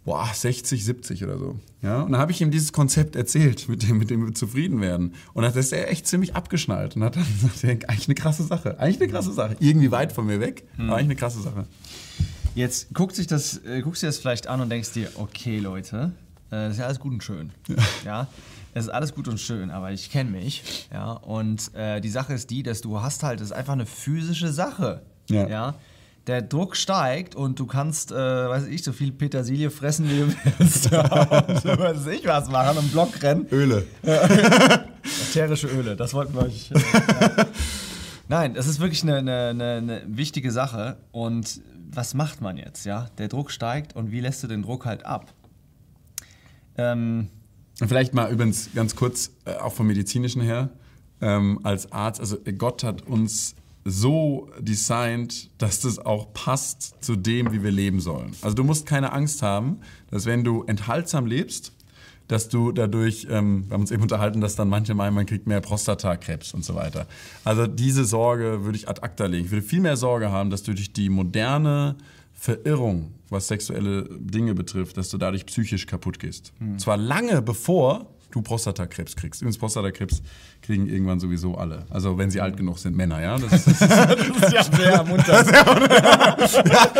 boah, 0.04 0.28
60, 0.32 0.84
70 0.84 1.24
oder 1.24 1.38
so. 1.38 1.58
Ja? 1.82 2.02
Und 2.02 2.12
dann 2.12 2.20
habe 2.20 2.32
ich 2.32 2.40
ihm 2.40 2.50
dieses 2.50 2.72
Konzept 2.72 3.16
erzählt, 3.16 3.68
mit 3.68 3.82
dem, 3.82 3.98
mit 3.98 4.10
dem 4.10 4.24
wir 4.24 4.34
zufrieden 4.34 4.80
werden. 4.80 5.14
Und 5.32 5.42
dann 5.42 5.54
ist 5.54 5.72
er 5.72 5.90
echt 5.90 6.06
ziemlich 6.06 6.34
abgeschnallt 6.34 6.96
und 6.96 7.04
hat 7.04 7.16
dann 7.16 7.26
gesagt, 7.42 7.88
eigentlich 7.88 8.08
eine 8.08 8.14
krasse 8.14 8.42
Sache, 8.42 8.78
eigentlich 8.78 9.00
eine 9.02 9.10
krasse 9.10 9.32
Sache. 9.32 9.56
Irgendwie 9.60 9.90
weit 9.90 10.12
von 10.12 10.26
mir 10.26 10.40
weg, 10.40 10.66
hm. 10.76 10.86
aber 10.86 10.96
eigentlich 10.96 11.06
eine 11.06 11.16
krasse 11.16 11.40
Sache. 11.40 11.66
Jetzt 12.54 12.94
guckt 12.94 13.16
sich 13.16 13.26
das, 13.26 13.64
äh, 13.64 13.80
guckst 13.82 14.02
dir 14.02 14.06
das 14.06 14.18
vielleicht 14.18 14.46
an 14.46 14.60
und 14.60 14.70
denkst 14.70 14.92
dir, 14.92 15.10
okay 15.16 15.58
Leute, 15.58 16.12
äh, 16.52 16.70
ist 16.70 16.78
ja 16.78 16.86
alles 16.86 17.00
gut 17.00 17.12
und 17.12 17.22
schön. 17.24 17.50
Ja. 17.68 17.76
ja? 18.04 18.28
Es 18.74 18.84
ist 18.84 18.90
alles 18.90 19.14
gut 19.14 19.28
und 19.28 19.40
schön, 19.40 19.70
aber 19.70 19.90
ich 19.90 20.10
kenne 20.10 20.30
mich. 20.30 20.88
Ja? 20.92 21.12
Und 21.12 21.74
äh, 21.74 22.00
die 22.00 22.08
Sache 22.08 22.32
ist 22.32 22.50
die, 22.50 22.62
dass 22.62 22.80
du 22.80 23.00
hast 23.00 23.22
halt, 23.24 23.40
das 23.40 23.48
ist 23.48 23.52
einfach 23.52 23.72
eine 23.72 23.86
physische 23.86 24.52
Sache. 24.52 25.02
Ja. 25.28 25.48
ja? 25.48 25.74
Der 26.28 26.42
Druck 26.42 26.76
steigt 26.76 27.34
und 27.34 27.58
du 27.58 27.66
kannst, 27.66 28.12
äh, 28.12 28.14
weiß 28.14 28.66
ich, 28.68 28.82
so 28.82 28.92
viel 28.92 29.12
Petersilie 29.12 29.70
fressen, 29.70 30.08
wie 30.08 30.20
du 30.20 30.34
willst. 30.58 30.86
und, 30.92 31.78
weiß 31.78 32.06
ich 32.06 32.24
was 32.24 32.48
machen, 32.48 32.78
im 32.78 32.88
Block 32.88 33.20
rennen. 33.22 33.46
Öle. 33.50 33.84
Ätherische 35.30 35.66
Öle, 35.66 35.96
das 35.96 36.14
wollten 36.14 36.34
wir 36.34 36.42
euch. 36.42 36.70
Äh. 36.70 36.78
Nein, 38.28 38.54
das 38.54 38.66
ist 38.66 38.80
wirklich 38.80 39.02
eine, 39.02 39.18
eine, 39.18 39.50
eine 39.50 40.02
wichtige 40.06 40.50
Sache 40.50 40.96
und 41.12 41.60
was 41.90 42.14
macht 42.14 42.40
man 42.40 42.56
jetzt? 42.56 42.84
Ja? 42.84 43.08
Der 43.18 43.28
Druck 43.28 43.50
steigt 43.50 43.94
und 43.94 44.10
wie 44.10 44.20
lässt 44.20 44.42
du 44.42 44.46
den 44.46 44.62
Druck 44.62 44.84
halt 44.86 45.04
ab? 45.04 45.32
Ähm, 46.76 47.28
Vielleicht 47.76 48.14
mal 48.14 48.30
übrigens 48.30 48.70
ganz 48.74 48.94
kurz, 48.94 49.30
äh, 49.44 49.54
auch 49.56 49.72
vom 49.72 49.86
medizinischen 49.86 50.42
her, 50.42 50.70
ähm, 51.20 51.60
als 51.62 51.90
Arzt, 51.92 52.20
also 52.20 52.38
Gott 52.58 52.84
hat 52.84 53.02
uns 53.02 53.54
so 53.84 54.48
designt, 54.60 55.50
dass 55.58 55.80
das 55.80 55.98
auch 55.98 56.32
passt 56.32 56.94
zu 57.04 57.16
dem, 57.16 57.52
wie 57.52 57.62
wir 57.62 57.70
leben 57.70 58.00
sollen. 58.00 58.34
Also 58.40 58.54
du 58.56 58.64
musst 58.64 58.86
keine 58.86 59.12
Angst 59.12 59.42
haben, 59.42 59.80
dass 60.10 60.24
wenn 60.24 60.42
du 60.42 60.64
enthaltsam 60.64 61.26
lebst, 61.26 61.73
dass 62.28 62.48
du 62.48 62.72
dadurch, 62.72 63.26
ähm, 63.30 63.64
wir 63.68 63.74
haben 63.74 63.82
uns 63.82 63.90
eben 63.90 64.02
unterhalten, 64.02 64.40
dass 64.40 64.56
dann 64.56 64.68
manche 64.68 64.94
meinen, 64.94 65.14
man 65.14 65.26
kriegt 65.26 65.46
mehr 65.46 65.60
Prostatakrebs 65.60 66.54
und 66.54 66.64
so 66.64 66.74
weiter. 66.74 67.06
Also 67.44 67.66
diese 67.66 68.04
Sorge 68.04 68.64
würde 68.64 68.76
ich 68.78 68.88
ad 68.88 69.02
acta 69.02 69.26
legen. 69.26 69.46
Ich 69.46 69.50
würde 69.50 69.66
viel 69.66 69.80
mehr 69.80 69.96
Sorge 69.96 70.30
haben, 70.30 70.50
dass 70.50 70.62
du 70.62 70.72
durch 70.72 70.92
die 70.92 71.08
moderne 71.08 71.96
Verirrung, 72.32 73.12
was 73.30 73.48
sexuelle 73.48 74.08
Dinge 74.10 74.54
betrifft, 74.54 74.96
dass 74.96 75.08
du 75.08 75.18
dadurch 75.18 75.46
psychisch 75.46 75.86
kaputt 75.86 76.18
gehst. 76.18 76.52
Mhm. 76.58 76.78
Zwar 76.78 76.96
lange 76.96 77.42
bevor 77.42 78.13
du 78.34 78.42
Prostatakrebs 78.42 79.14
kriegst. 79.16 79.42
Übrigens, 79.42 79.58
Prostatakrebs 79.58 80.22
kriegen 80.62 80.88
irgendwann 80.88 81.20
sowieso 81.20 81.56
alle. 81.56 81.86
Also 81.90 82.18
wenn 82.18 82.30
sie 82.30 82.40
alt 82.40 82.56
genug 82.56 82.78
sind, 82.78 82.96
Männer, 82.96 83.22
ja. 83.22 83.38
Das 83.38 83.66
ist, 83.66 83.80
das 83.80 84.20
ist 84.20 84.52
ja 84.52 84.62
sehr 84.64 84.92
ermunternd. 84.92 85.50
ja, 85.50 86.92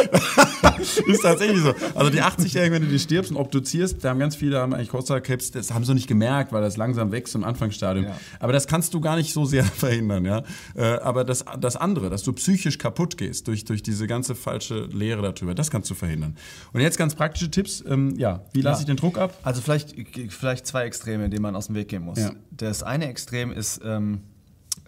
ist 1.06 1.22
tatsächlich 1.22 1.60
so. 1.60 1.74
Also 1.94 2.10
die 2.10 2.22
80-Jährigen, 2.22 2.74
wenn 2.74 2.82
du 2.82 2.88
die 2.88 2.98
stirbst 2.98 3.30
und 3.30 3.36
obduzierst, 3.36 4.04
da 4.04 4.10
haben 4.10 4.18
ganz 4.18 4.36
viele 4.36 4.58
haben 4.58 4.74
eigentlich 4.74 4.90
Prostatakrebs, 4.90 5.50
das 5.50 5.72
haben 5.72 5.84
sie 5.84 5.94
nicht 5.94 6.06
gemerkt, 6.06 6.52
weil 6.52 6.62
das 6.62 6.76
langsam 6.76 7.10
wächst 7.10 7.34
im 7.34 7.42
Anfangsstadium. 7.42 8.06
Ja. 8.06 8.16
Aber 8.38 8.52
das 8.52 8.66
kannst 8.66 8.94
du 8.94 9.00
gar 9.00 9.16
nicht 9.16 9.32
so 9.32 9.44
sehr 9.44 9.64
verhindern, 9.64 10.24
ja. 10.24 10.42
Äh, 10.76 10.98
aber 11.00 11.24
das, 11.24 11.44
das 11.58 11.76
andere, 11.76 12.10
dass 12.10 12.22
du 12.22 12.32
psychisch 12.32 12.78
kaputt 12.78 13.16
gehst 13.16 13.48
durch, 13.48 13.64
durch 13.64 13.82
diese 13.82 14.06
ganze 14.06 14.34
falsche 14.34 14.84
Lehre 14.84 15.22
darüber, 15.22 15.54
das 15.54 15.70
kannst 15.70 15.90
du 15.90 15.94
verhindern. 15.94 16.36
Und 16.72 16.80
jetzt 16.80 16.98
ganz 16.98 17.14
praktische 17.14 17.50
Tipps. 17.50 17.82
Ähm, 17.86 18.14
ja, 18.16 18.44
wie 18.52 18.60
lasse 18.60 18.78
ja. 18.78 18.80
ich 18.82 18.86
den 18.86 18.96
Druck 18.96 19.18
ab? 19.18 19.36
Also 19.42 19.60
vielleicht, 19.60 19.94
vielleicht 20.28 20.66
zwei 20.66 20.84
Extreme, 20.84 21.23
denen 21.30 21.42
man 21.42 21.56
aus 21.56 21.66
dem 21.66 21.74
Weg 21.74 21.88
gehen 21.88 22.02
muss. 22.02 22.18
Ja. 22.18 22.32
Das 22.50 22.82
eine 22.82 23.08
Extrem 23.08 23.52
ist 23.52 23.80
ähm, 23.84 24.20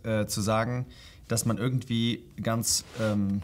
äh, 0.02 0.26
zu 0.26 0.40
sagen, 0.40 0.86
dass 1.28 1.44
man 1.44 1.58
irgendwie 1.58 2.22
ganz, 2.42 2.84
ähm, 3.00 3.42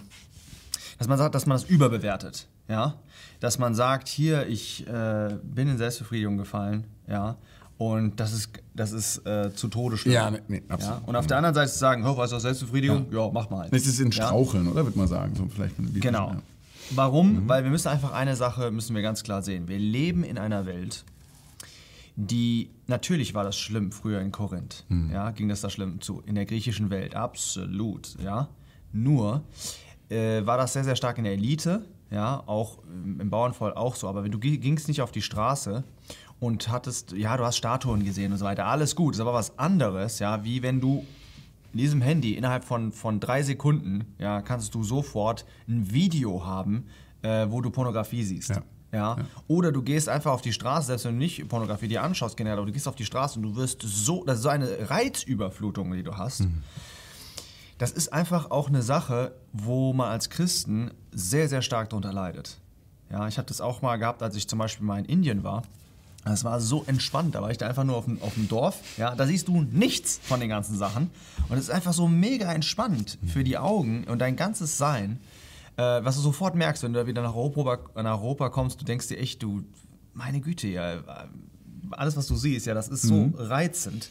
dass 0.98 1.08
man 1.08 1.18
sagt, 1.18 1.34
dass 1.34 1.46
man 1.46 1.56
das 1.56 1.64
überbewertet, 1.64 2.48
ja, 2.68 2.94
dass 3.40 3.58
man 3.58 3.74
sagt, 3.74 4.08
hier, 4.08 4.46
ich 4.46 4.86
äh, 4.86 5.36
bin 5.42 5.68
in 5.68 5.78
Selbstbefriedigung 5.78 6.36
gefallen, 6.36 6.84
ja, 7.08 7.36
Und 7.78 8.20
das 8.20 8.32
ist, 8.32 8.50
das 8.74 8.92
ist 8.92 9.26
äh, 9.26 9.52
zu 9.52 9.66
Tode 9.66 9.96
schlimm. 9.96 10.14
Ja, 10.14 10.30
nee, 10.30 10.38
nee, 10.46 10.62
Ja? 10.68 10.74
absolut. 10.74 11.08
Und 11.08 11.16
auf 11.16 11.26
der 11.26 11.38
anderen 11.38 11.54
Seite 11.54 11.72
zu 11.72 11.78
sagen, 11.78 12.04
oh, 12.06 12.16
was 12.16 12.26
ist 12.26 12.34
das 12.34 12.42
Selbstbefriedigung? 12.42 13.06
Ja, 13.10 13.28
mach 13.32 13.50
mal. 13.50 13.68
Es 13.72 13.86
ist 13.86 13.98
in 13.98 14.12
Ja? 14.12 14.26
Straucheln, 14.26 14.68
oder? 14.68 14.84
Würde 14.84 14.96
man 14.96 15.08
sagen. 15.08 15.34
So 15.34 15.48
vielleicht 15.48 15.74
Genau. 16.00 16.28
Ja. 16.30 16.42
Warum? 16.90 17.48
Weil 17.48 17.64
wir 17.64 17.70
müssen 17.70 17.88
einfach 17.88 18.12
eine 18.12 18.36
Sache, 18.36 18.70
müssen 18.70 18.94
wir 18.94 19.02
ganz 19.02 19.22
klar 19.24 19.42
sehen. 19.42 19.66
Wir 19.66 19.78
leben 19.78 20.22
in 20.22 20.38
einer 20.38 20.66
Welt, 20.66 21.04
die, 22.16 22.70
natürlich 22.86 23.34
war 23.34 23.44
das 23.44 23.56
schlimm 23.58 23.90
früher 23.92 24.20
in 24.20 24.32
Korinth. 24.32 24.84
Ja, 25.12 25.30
ging 25.30 25.48
das 25.48 25.60
da 25.62 25.70
schlimm 25.70 26.00
zu. 26.00 26.22
In 26.26 26.34
der 26.34 26.44
griechischen 26.44 26.90
Welt, 26.90 27.14
absolut. 27.14 28.16
Ja. 28.22 28.48
Nur 28.92 29.42
äh, 30.10 30.44
war 30.44 30.58
das 30.58 30.74
sehr, 30.74 30.84
sehr 30.84 30.96
stark 30.96 31.18
in 31.18 31.24
der 31.24 31.32
Elite. 31.34 31.86
Ja, 32.10 32.42
auch 32.46 32.78
im 32.92 33.30
Bauernvolk 33.30 33.74
auch 33.76 33.94
so. 33.94 34.06
Aber 34.08 34.22
wenn 34.24 34.30
du 34.32 34.38
gi- 34.38 34.58
gingst 34.58 34.88
nicht 34.88 35.00
auf 35.00 35.10
die 35.12 35.22
Straße 35.22 35.82
und 36.40 36.68
hattest, 36.70 37.12
ja, 37.12 37.36
du 37.38 37.44
hast 37.44 37.56
Statuen 37.56 38.04
gesehen 38.04 38.32
und 38.32 38.38
so 38.38 38.44
weiter, 38.44 38.66
alles 38.66 38.94
gut. 38.94 39.14
Ist 39.14 39.20
aber 39.20 39.32
was 39.32 39.58
anderes, 39.58 40.18
ja, 40.18 40.44
wie 40.44 40.62
wenn 40.62 40.80
du 40.82 41.06
in 41.72 41.78
diesem 41.78 42.02
Handy 42.02 42.34
innerhalb 42.34 42.64
von, 42.64 42.92
von 42.92 43.18
drei 43.18 43.42
Sekunden 43.42 44.04
ja, 44.18 44.42
kannst 44.42 44.74
du 44.74 44.84
sofort 44.84 45.46
ein 45.66 45.90
Video 45.90 46.44
haben, 46.44 46.84
äh, 47.22 47.46
wo 47.48 47.62
du 47.62 47.70
Pornografie 47.70 48.24
siehst. 48.24 48.50
Ja. 48.50 48.62
Ja. 48.92 49.16
Oder 49.48 49.72
du 49.72 49.82
gehst 49.82 50.08
einfach 50.08 50.32
auf 50.32 50.42
die 50.42 50.52
Straße, 50.52 50.88
selbst 50.88 51.06
wenn 51.06 51.14
du 51.14 51.18
nicht 51.18 51.48
Pornografie 51.48 51.88
dir 51.88 52.02
anschaust, 52.02 52.36
generell, 52.36 52.58
aber 52.58 52.66
du 52.66 52.72
gehst 52.72 52.86
auf 52.86 52.94
die 52.94 53.06
Straße 53.06 53.38
und 53.38 53.42
du 53.42 53.56
wirst 53.56 53.82
so, 53.82 54.22
das 54.24 54.36
ist 54.36 54.42
so 54.42 54.50
eine 54.50 54.90
Reizüberflutung, 54.90 55.90
die 55.92 56.02
du 56.02 56.16
hast. 56.18 56.42
Das 57.78 57.90
ist 57.90 58.12
einfach 58.12 58.50
auch 58.50 58.68
eine 58.68 58.82
Sache, 58.82 59.32
wo 59.52 59.92
man 59.92 60.10
als 60.10 60.30
Christen 60.30 60.90
sehr, 61.10 61.48
sehr 61.48 61.62
stark 61.62 61.90
darunter 61.90 62.12
leidet. 62.12 62.58
Ja, 63.10 63.26
ich 63.28 63.38
habe 63.38 63.48
das 63.48 63.60
auch 63.60 63.82
mal 63.82 63.96
gehabt, 63.96 64.22
als 64.22 64.36
ich 64.36 64.46
zum 64.46 64.58
Beispiel 64.58 64.86
mal 64.86 64.98
in 64.98 65.04
Indien 65.06 65.42
war. 65.42 65.62
Das 66.24 66.44
war 66.44 66.60
so 66.60 66.84
entspannt. 66.86 67.34
Da 67.34 67.42
war 67.42 67.50
ich 67.50 67.58
da 67.58 67.68
einfach 67.68 67.84
nur 67.84 67.96
auf 67.96 68.04
dem, 68.04 68.22
auf 68.22 68.34
dem 68.34 68.48
Dorf. 68.48 68.78
Ja, 68.96 69.14
da 69.14 69.26
siehst 69.26 69.48
du 69.48 69.62
nichts 69.62 70.20
von 70.22 70.38
den 70.38 70.48
ganzen 70.48 70.76
Sachen. 70.76 71.10
Und 71.48 71.58
es 71.58 71.64
ist 71.64 71.70
einfach 71.70 71.92
so 71.92 72.06
mega 72.06 72.52
entspannt 72.52 73.18
für 73.26 73.42
die 73.42 73.58
Augen 73.58 74.04
und 74.04 74.20
dein 74.20 74.36
ganzes 74.36 74.78
Sein. 74.78 75.18
Äh, 75.76 75.82
was 76.04 76.16
du 76.16 76.22
sofort 76.22 76.54
merkst, 76.54 76.82
wenn 76.82 76.92
du 76.92 77.00
da 77.00 77.06
wieder 77.06 77.22
nach 77.22 77.34
Europa, 77.34 77.78
nach 78.02 78.20
Europa 78.20 78.50
kommst, 78.50 78.80
du 78.80 78.84
denkst 78.84 79.08
dir 79.08 79.18
echt, 79.18 79.42
du, 79.42 79.62
meine 80.12 80.40
Güte, 80.40 80.68
ja, 80.68 81.02
alles, 81.90 82.16
was 82.16 82.26
du 82.26 82.36
siehst, 82.36 82.66
ja, 82.66 82.74
das 82.74 82.88
ist 82.88 83.02
so 83.02 83.32
reizend. 83.36 84.10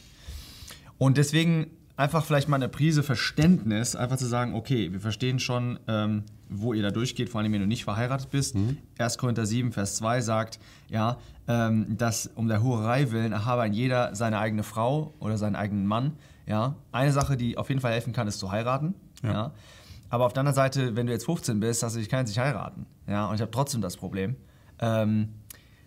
Und 0.98 1.16
deswegen 1.16 1.70
einfach 1.96 2.24
vielleicht 2.24 2.48
mal 2.48 2.56
eine 2.56 2.68
Prise 2.68 3.02
Verständnis, 3.02 3.96
einfach 3.96 4.16
zu 4.16 4.26
sagen, 4.26 4.54
okay, 4.54 4.92
wir 4.92 5.00
verstehen 5.00 5.38
schon, 5.38 5.78
ähm, 5.88 6.24
wo 6.48 6.72
ihr 6.74 6.82
da 6.82 6.90
durchgeht, 6.90 7.28
vor 7.28 7.40
allem 7.40 7.52
wenn 7.52 7.60
du 7.60 7.66
nicht 7.66 7.84
verheiratet 7.84 8.30
bist. 8.30 8.56
1. 8.98 9.18
Korinther 9.18 9.46
7, 9.46 9.72
Vers 9.72 9.96
2 9.96 10.20
sagt, 10.20 10.58
ja, 10.88 11.18
ähm, 11.48 11.96
dass 11.96 12.30
um 12.34 12.48
der 12.48 12.62
Hurerei 12.62 13.10
willen 13.10 13.44
habe 13.44 13.62
ein 13.62 13.72
jeder 13.72 14.14
seine 14.14 14.38
eigene 14.38 14.62
Frau 14.62 15.14
oder 15.18 15.38
seinen 15.38 15.56
eigenen 15.56 15.86
Mann. 15.86 16.12
Ja. 16.46 16.76
Eine 16.92 17.12
Sache, 17.12 17.36
die 17.36 17.56
auf 17.56 17.68
jeden 17.68 17.80
Fall 17.80 17.92
helfen 17.92 18.12
kann, 18.12 18.28
ist 18.28 18.38
zu 18.38 18.50
heiraten. 18.50 18.94
Ja. 19.22 19.52
Aber 20.12 20.26
auf 20.26 20.34
der 20.34 20.40
anderen 20.40 20.54
Seite, 20.54 20.94
wenn 20.94 21.06
du 21.06 21.12
jetzt 21.12 21.24
15 21.24 21.58
bist, 21.58 21.82
hast 21.82 21.94
du 21.94 21.98
dich 21.98 22.10
kann 22.10 22.26
sich 22.26 22.38
heiraten. 22.38 22.84
Ja. 23.06 23.28
Und 23.28 23.36
ich 23.36 23.40
habe 23.40 23.50
trotzdem 23.50 23.80
das 23.80 23.96
Problem. 23.96 24.36
Ähm, 24.78 25.30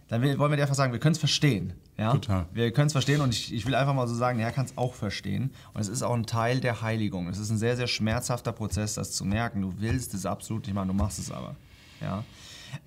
dann 0.07 0.23
will, 0.23 0.39
wollen 0.39 0.51
wir 0.51 0.57
dir 0.57 0.63
einfach 0.63 0.73
sagen, 0.73 0.91
wir 0.93 0.99
können 0.99 1.11
es 1.11 1.19
verstehen. 1.19 1.73
Ja? 1.95 2.11
Total. 2.11 2.47
Wir 2.51 2.71
können 2.71 2.87
es 2.87 2.93
verstehen 2.93 3.21
und 3.21 3.35
ich, 3.35 3.53
ich 3.53 3.67
will 3.67 3.75
einfach 3.75 3.93
mal 3.93 4.07
so 4.07 4.15
sagen, 4.15 4.39
der 4.39 4.47
Herr 4.47 4.53
kann 4.53 4.65
es 4.65 4.79
auch 4.79 4.95
verstehen. 4.95 5.51
Und 5.75 5.81
es 5.81 5.89
ist 5.89 6.01
auch 6.01 6.15
ein 6.15 6.25
Teil 6.25 6.59
der 6.59 6.81
Heiligung. 6.81 7.27
Es 7.27 7.37
ist 7.37 7.51
ein 7.51 7.59
sehr, 7.59 7.77
sehr 7.77 7.85
schmerzhafter 7.85 8.51
Prozess, 8.51 8.95
das 8.95 9.11
zu 9.11 9.25
merken. 9.25 9.61
Du 9.61 9.75
willst 9.77 10.15
es 10.15 10.25
absolut 10.25 10.65
nicht 10.65 10.73
machen, 10.73 10.87
du 10.87 10.95
machst 10.95 11.19
es 11.19 11.29
aber. 11.29 11.55
Ja? 12.01 12.23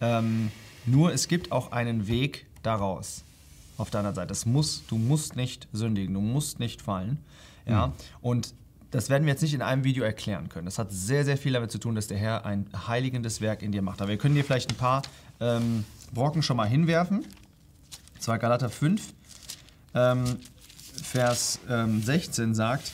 Ähm, 0.00 0.50
nur 0.86 1.12
es 1.12 1.28
gibt 1.28 1.52
auch 1.52 1.70
einen 1.70 2.08
Weg 2.08 2.46
daraus. 2.64 3.22
Auf 3.76 3.90
deiner 3.90 4.12
Seite. 4.12 4.26
Das 4.26 4.44
muss, 4.44 4.82
du 4.88 4.98
musst 4.98 5.36
nicht 5.36 5.68
sündigen, 5.72 6.14
du 6.14 6.20
musst 6.20 6.58
nicht 6.58 6.82
fallen. 6.82 7.18
Ja? 7.64 7.92
Und 8.22 8.54
das 8.90 9.10
werden 9.10 9.24
wir 9.24 9.32
jetzt 9.32 9.42
nicht 9.42 9.54
in 9.54 9.62
einem 9.62 9.84
Video 9.84 10.04
erklären 10.04 10.48
können. 10.48 10.64
Das 10.64 10.78
hat 10.78 10.90
sehr, 10.90 11.24
sehr 11.24 11.36
viel 11.36 11.52
damit 11.52 11.70
zu 11.70 11.78
tun, 11.78 11.94
dass 11.94 12.06
der 12.06 12.18
Herr 12.18 12.46
ein 12.46 12.66
heiligendes 12.86 13.40
Werk 13.40 13.62
in 13.62 13.72
dir 13.72 13.82
macht. 13.82 14.00
Aber 14.00 14.10
wir 14.10 14.18
können 14.18 14.34
dir 14.34 14.44
vielleicht 14.44 14.70
ein 14.70 14.76
paar 14.76 15.02
ähm, 15.40 15.84
Brocken 16.12 16.42
schon 16.42 16.56
mal 16.56 16.68
hinwerfen. 16.68 17.26
Zwar 18.18 18.38
Galater 18.38 18.70
5, 18.70 19.02
ähm, 19.94 20.24
Vers 21.02 21.60
ähm, 21.68 22.02
16 22.02 22.54
sagt, 22.54 22.92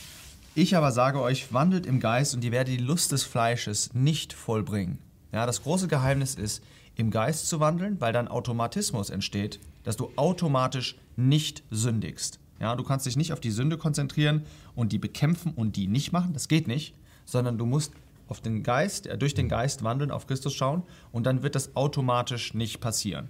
ich 0.55 0.77
aber 0.77 0.93
sage 0.93 1.21
euch, 1.21 1.53
wandelt 1.53 1.87
im 1.87 2.01
Geist 2.01 2.35
und 2.35 2.45
ihr 2.45 2.53
werdet 2.53 2.75
die 2.75 2.83
Lust 2.83 3.13
des 3.13 3.23
Fleisches 3.25 3.93
nicht 3.95 4.33
vollbringen. 4.33 4.99
Ja, 5.33 5.47
das 5.47 5.63
große 5.63 5.89
Geheimnis 5.89 6.35
ist, 6.35 6.63
im 6.97 7.11
Geist 7.11 7.49
zu 7.49 7.59
wandeln, 7.59 8.01
weil 8.01 8.13
dann 8.13 8.29
Automatismus 8.29 9.11
entsteht, 9.11 9.59
dass 9.83 9.97
du 9.97 10.13
automatisch 10.17 10.97
nicht 11.17 11.65
sündigst. 11.71 12.39
Ja, 12.65 12.75
du 12.77 12.83
kannst 12.83 13.05
dich 13.05 13.19
nicht 13.19 13.35
auf 13.35 13.41
die 13.41 13.51
Sünde 13.51 13.77
konzentrieren 13.77 14.47
und 14.75 14.93
die 14.93 14.99
bekämpfen 14.99 15.53
und 15.55 15.77
die 15.77 15.87
nicht 15.87 16.13
machen, 16.13 16.33
das 16.33 16.49
geht 16.49 16.67
nicht, 16.67 16.95
sondern 17.27 17.59
du 17.59 17.67
musst 17.67 17.93
auf 18.27 18.41
den 18.41 18.63
Geist, 18.63 19.07
äh, 19.07 19.19
durch 19.19 19.35
den 19.35 19.51
Geist 19.51 19.85
wandeln, 19.85 20.11
auf 20.11 20.27
Christus 20.27 20.55
schauen 20.55 20.83
und 21.13 21.27
dann 21.27 21.43
wird 21.43 21.57
das 21.57 21.77
automatisch 21.77 22.55
nicht 22.55 22.81
passieren. 22.81 23.29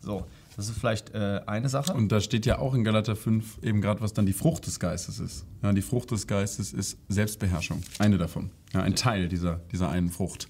So, 0.00 0.26
das 0.54 0.68
ist 0.68 0.76
vielleicht 0.76 1.14
äh, 1.14 1.40
eine 1.46 1.70
Sache. 1.70 1.94
Und 1.94 2.12
da 2.12 2.20
steht 2.20 2.44
ja 2.44 2.58
auch 2.58 2.74
in 2.74 2.84
Galater 2.84 3.16
5 3.16 3.62
eben 3.62 3.80
gerade, 3.80 4.02
was 4.02 4.12
dann 4.12 4.26
die 4.26 4.34
Frucht 4.34 4.66
des 4.66 4.78
Geistes 4.78 5.18
ist. 5.18 5.46
Ja, 5.62 5.72
die 5.72 5.80
Frucht 5.80 6.10
des 6.10 6.26
Geistes 6.26 6.74
ist 6.74 6.98
Selbstbeherrschung. 7.08 7.82
Eine 8.00 8.18
davon. 8.18 8.50
Ja, 8.74 8.82
ein 8.82 8.96
Teil 8.96 9.28
dieser, 9.28 9.62
dieser 9.72 9.88
einen 9.88 10.10
Frucht. 10.10 10.46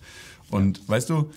Und 0.51 0.89
weißt 0.89 1.09
du, 1.09 1.31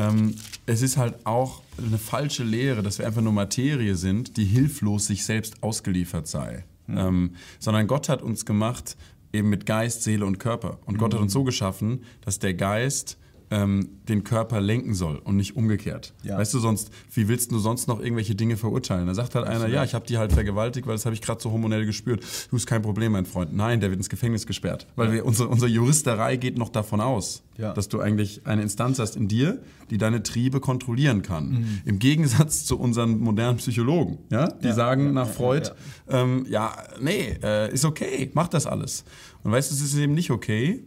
ähm, 0.00 0.34
es 0.66 0.82
ist 0.82 0.96
halt 0.96 1.26
auch 1.26 1.62
eine 1.78 1.98
falsche 1.98 2.44
Lehre, 2.44 2.82
dass 2.82 2.98
wir 2.98 3.06
einfach 3.06 3.22
nur 3.22 3.32
Materie 3.32 3.94
sind, 3.94 4.36
die 4.36 4.44
hilflos 4.44 5.06
sich 5.06 5.24
selbst 5.24 5.62
ausgeliefert 5.62 6.26
sei. 6.26 6.64
Ähm, 6.88 7.34
sondern 7.58 7.86
Gott 7.86 8.08
hat 8.08 8.22
uns 8.22 8.44
gemacht 8.44 8.96
eben 9.32 9.48
mit 9.48 9.66
Geist, 9.66 10.02
Seele 10.02 10.26
und 10.26 10.38
Körper. 10.38 10.78
Und 10.86 10.98
Gott 10.98 11.14
hat 11.14 11.20
uns 11.20 11.32
so 11.32 11.44
geschaffen, 11.44 12.04
dass 12.24 12.38
der 12.38 12.54
Geist 12.54 13.16
ähm, 13.52 13.88
den 14.08 14.22
Körper 14.24 14.60
lenken 14.60 14.94
soll 14.94 15.16
und 15.18 15.36
nicht 15.36 15.56
umgekehrt. 15.56 16.12
Ja. 16.22 16.38
Weißt 16.38 16.54
du, 16.54 16.58
sonst, 16.60 16.90
wie 17.12 17.26
willst 17.28 17.50
du 17.50 17.58
sonst 17.58 17.88
noch 17.88 18.00
irgendwelche 18.00 18.34
Dinge 18.36 18.56
verurteilen? 18.56 19.06
Da 19.08 19.14
sagt 19.14 19.34
halt 19.34 19.46
einer, 19.46 19.66
ja, 19.66 19.82
ich 19.84 19.94
habe 19.94 20.06
die 20.06 20.18
halt 20.18 20.32
vergewaltigt, 20.32 20.86
weil 20.86 20.94
das 20.94 21.04
habe 21.04 21.14
ich 21.14 21.20
gerade 21.20 21.40
so 21.42 21.50
hormonell 21.50 21.84
gespürt. 21.84 22.22
Du 22.50 22.56
ist 22.56 22.66
kein 22.66 22.82
Problem, 22.82 23.12
mein 23.12 23.26
Freund. 23.26 23.52
Nein, 23.54 23.80
der 23.80 23.90
wird 23.90 23.98
ins 23.98 24.08
Gefängnis 24.08 24.46
gesperrt. 24.46 24.86
Weil 24.96 25.12
wir, 25.12 25.24
unsere, 25.26 25.48
unsere 25.48 25.68
Juristerei 25.70 26.36
geht 26.36 26.58
noch 26.58 26.68
davon 26.68 27.00
aus, 27.00 27.42
Ja. 27.58 27.72
dass 27.72 27.88
du 27.88 28.00
eigentlich 28.00 28.42
eine 28.46 28.62
Instanz 28.62 28.98
hast 29.00 29.16
in 29.16 29.26
dir, 29.26 29.60
die 29.90 29.98
deine 29.98 30.22
Triebe 30.22 30.60
kontrollieren 30.60 31.22
kann. 31.22 31.80
Im 31.84 31.98
Gegensatz 31.98 32.64
zu 32.64 32.78
unseren 32.78 33.18
modernen 33.18 33.56
Psychologen, 33.58 34.18
ja? 34.30 34.48
die 34.48 34.68
Ja. 34.68 34.74
sagen 34.74 35.06
Ja, 35.06 35.12
nach 35.12 35.26
ja, 35.26 35.32
Freud, 35.32 35.70
ja, 36.08 36.22
ähm, 36.22 36.46
ja, 36.48 36.72
nee, 37.00 37.36
äh, 37.42 37.72
ist 37.74 37.84
okay, 37.84 38.30
mach 38.34 38.46
das 38.48 38.66
alles. 38.66 39.04
Und 39.42 39.50
weißt 39.52 39.70
du, 39.70 39.74
es 39.74 39.80
ist 39.82 39.96
eben 39.96 40.14
nicht 40.14 40.30
okay. 40.30 40.84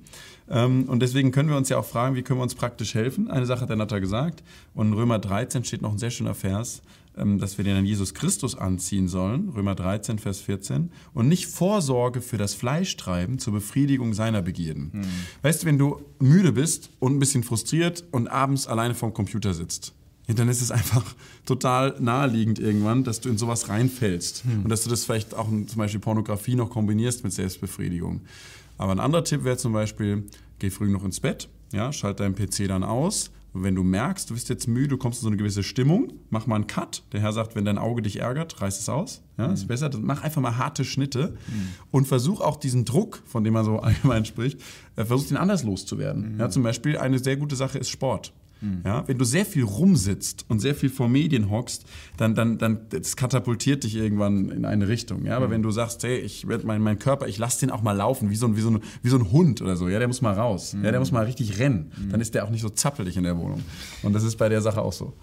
Ähm, 0.49 0.86
und 0.89 1.01
deswegen 1.01 1.32
können 1.32 1.49
wir 1.49 1.58
uns 1.58 1.69
ja 1.69 1.77
auch 1.77 1.86
fragen, 1.86 2.15
wie 2.15 2.21
können 2.21 2.39
wir 2.39 2.43
uns 2.43 2.56
praktisch 2.56 2.93
helfen? 2.95 3.29
Eine 3.29 3.45
Sache 3.45 3.62
hat 3.62 3.69
der 3.69 3.75
Natter 3.75 3.99
gesagt. 3.99 4.43
Und 4.73 4.88
in 4.88 4.93
Römer 4.93 5.19
13 5.19 5.63
steht 5.63 5.82
noch 5.82 5.91
ein 5.91 5.97
sehr 5.97 6.12
schöner 6.12 6.36
Vers, 6.36 6.82
ähm, 7.17 7.39
dass 7.39 7.58
wir 7.58 7.65
den 7.65 7.77
an 7.77 7.86
Jesus 7.86 8.13
Christus 8.13 8.56
anziehen 8.56 9.08
sollen. 9.08 9.49
Römer 9.49 9.75
13, 9.75 10.19
Vers 10.19 10.39
14. 10.39 10.91
Und 11.13 11.27
nicht 11.27 11.47
Vorsorge 11.47 12.21
für 12.21 12.38
das 12.38 12.53
Fleisch 12.53 12.97
treiben 12.97 13.39
zur 13.39 13.53
Befriedigung 13.53 14.13
seiner 14.13 14.41
Begierden. 14.41 14.91
Weißt 15.41 15.63
du, 15.63 15.67
wenn 15.67 15.77
du 15.77 16.01
müde 16.19 16.51
bist 16.51 16.89
und 16.99 17.15
ein 17.15 17.19
bisschen 17.19 17.43
frustriert 17.43 18.03
und 18.12 18.27
abends 18.27 18.67
alleine 18.67 18.95
vorm 18.95 19.13
Computer 19.13 19.53
sitzt, 19.53 19.93
ja, 20.27 20.34
dann 20.34 20.47
ist 20.47 20.62
es 20.62 20.71
einfach 20.71 21.03
total 21.45 21.95
naheliegend 21.99 22.58
irgendwann, 22.58 23.03
dass 23.03 23.19
du 23.19 23.29
in 23.29 23.38
sowas 23.38 23.67
reinfällst. 23.67 24.43
Und 24.63 24.69
dass 24.69 24.84
du 24.84 24.89
das 24.89 25.03
vielleicht 25.03 25.34
auch 25.34 25.49
zum 25.49 25.75
Beispiel 25.75 25.99
Pornografie 25.99 26.56
noch 26.56 26.69
kombinierst 26.69 27.23
mit 27.23 27.34
Selbstbefriedigung. 27.34 28.21
Aber 28.77 28.91
ein 28.91 28.99
anderer 28.99 29.23
Tipp 29.23 29.43
wäre 29.43 29.57
zum 29.57 29.73
Beispiel, 29.73 30.25
geh 30.59 30.69
früh 30.69 30.89
noch 30.89 31.03
ins 31.03 31.19
Bett, 31.19 31.49
ja, 31.71 31.91
schalt 31.91 32.19
deinen 32.19 32.36
PC 32.36 32.67
dann 32.67 32.83
aus. 32.83 33.31
Und 33.53 33.63
wenn 33.63 33.75
du 33.75 33.83
merkst, 33.83 34.29
du 34.29 34.33
bist 34.33 34.49
jetzt 34.49 34.67
müde, 34.67 34.89
du 34.89 34.97
kommst 34.97 35.19
in 35.19 35.23
so 35.23 35.27
eine 35.27 35.38
gewisse 35.38 35.62
Stimmung, 35.62 36.13
mach 36.31 36.47
mal 36.47 36.55
einen 36.55 36.65
Cut. 36.65 37.03
Der 37.13 37.21
Herr 37.21 37.33
sagt, 37.33 37.55
wenn 37.55 37.65
dein 37.65 37.77
Auge 37.77 38.01
dich 38.01 38.19
ärgert, 38.19 38.59
reiß 38.59 38.79
es 38.79 38.89
aus. 38.89 39.21
Ja, 39.38 39.45
ist 39.51 39.67
besser. 39.67 39.89
Dann 39.89 40.03
Mach 40.03 40.23
einfach 40.23 40.41
mal 40.41 40.57
harte 40.57 40.83
Schnitte 40.83 41.38
und 41.91 42.07
versuch 42.07 42.41
auch 42.41 42.55
diesen 42.55 42.83
Druck, 42.83 43.21
von 43.25 43.43
dem 43.43 43.53
man 43.53 43.63
so 43.63 43.79
allgemein 43.79 44.25
spricht, 44.25 44.59
äh, 44.95 45.05
versuch 45.05 45.27
den 45.27 45.38
anders 45.38 45.63
loszuwerden. 45.63 46.39
Ja, 46.39 46.49
zum 46.49 46.63
Beispiel 46.63 46.97
eine 46.97 47.19
sehr 47.19 47.38
gute 47.38 47.55
Sache 47.55 47.77
ist 47.77 47.89
Sport. 47.89 48.33
Ja, 48.86 49.08
wenn 49.08 49.17
du 49.17 49.26
sehr 49.26 49.45
viel 49.45 49.63
rumsitzt 49.63 50.45
und 50.47 50.60
sehr 50.60 50.73
viel 50.73 50.89
vor 50.89 51.10
Medien 51.10 51.49
hockst, 51.49 51.86
dann, 52.17 52.34
dann, 52.34 52.58
dann 52.58 52.88
das 52.89 53.15
katapultiert 53.15 53.84
dich 53.84 53.95
irgendwann 53.95 54.49
in 54.49 54.65
eine 54.65 54.88
Richtung. 54.88 55.26
Ja, 55.26 55.36
aber 55.36 55.49
wenn 55.49 55.62
du 55.62 55.71
sagst, 55.71 56.04
hey, 56.04 56.17
ich 56.19 56.47
werde 56.47 56.65
mein, 56.65 56.82
mein 56.82 56.97
Körper, 56.97 57.28
ich 57.28 57.38
lasse 57.38 57.60
den 57.60 57.71
auch 57.71 57.82
mal 57.82 57.91
laufen, 57.91 58.30
wie 58.30 58.36
so, 58.36 58.47
ein, 58.47 58.56
wie, 58.56 58.62
so 58.62 58.71
ein, 58.71 58.80
wie 59.02 59.10
so 59.10 59.17
ein 59.17 59.32
Hund 59.32 59.62
oder 59.62 59.76
so, 59.76 59.89
ja, 59.89 59.99
der 59.99 60.08
muss 60.08 60.21
mal 60.21 60.34
raus. 60.34 60.76
Ja, 60.82 60.91
der 60.91 60.99
muss 60.99 61.12
mal 61.12 61.26
richtig 61.26 61.60
rennen. 61.60 61.91
Dann 62.10 62.21
ist 62.21 62.34
der 62.36 62.45
auch 62.45 62.49
nicht 62.49 62.62
so 62.62 62.69
zappelig 62.69 63.17
in 63.17 63.23
der 63.23 63.38
Wohnung. 63.38 63.62
Und 64.02 64.13
das 64.13 64.23
ist 64.23 64.38
bei 64.38 64.47
der 64.47 64.62
Sache 64.62 64.82
auch 64.82 64.93
so. 64.93 65.13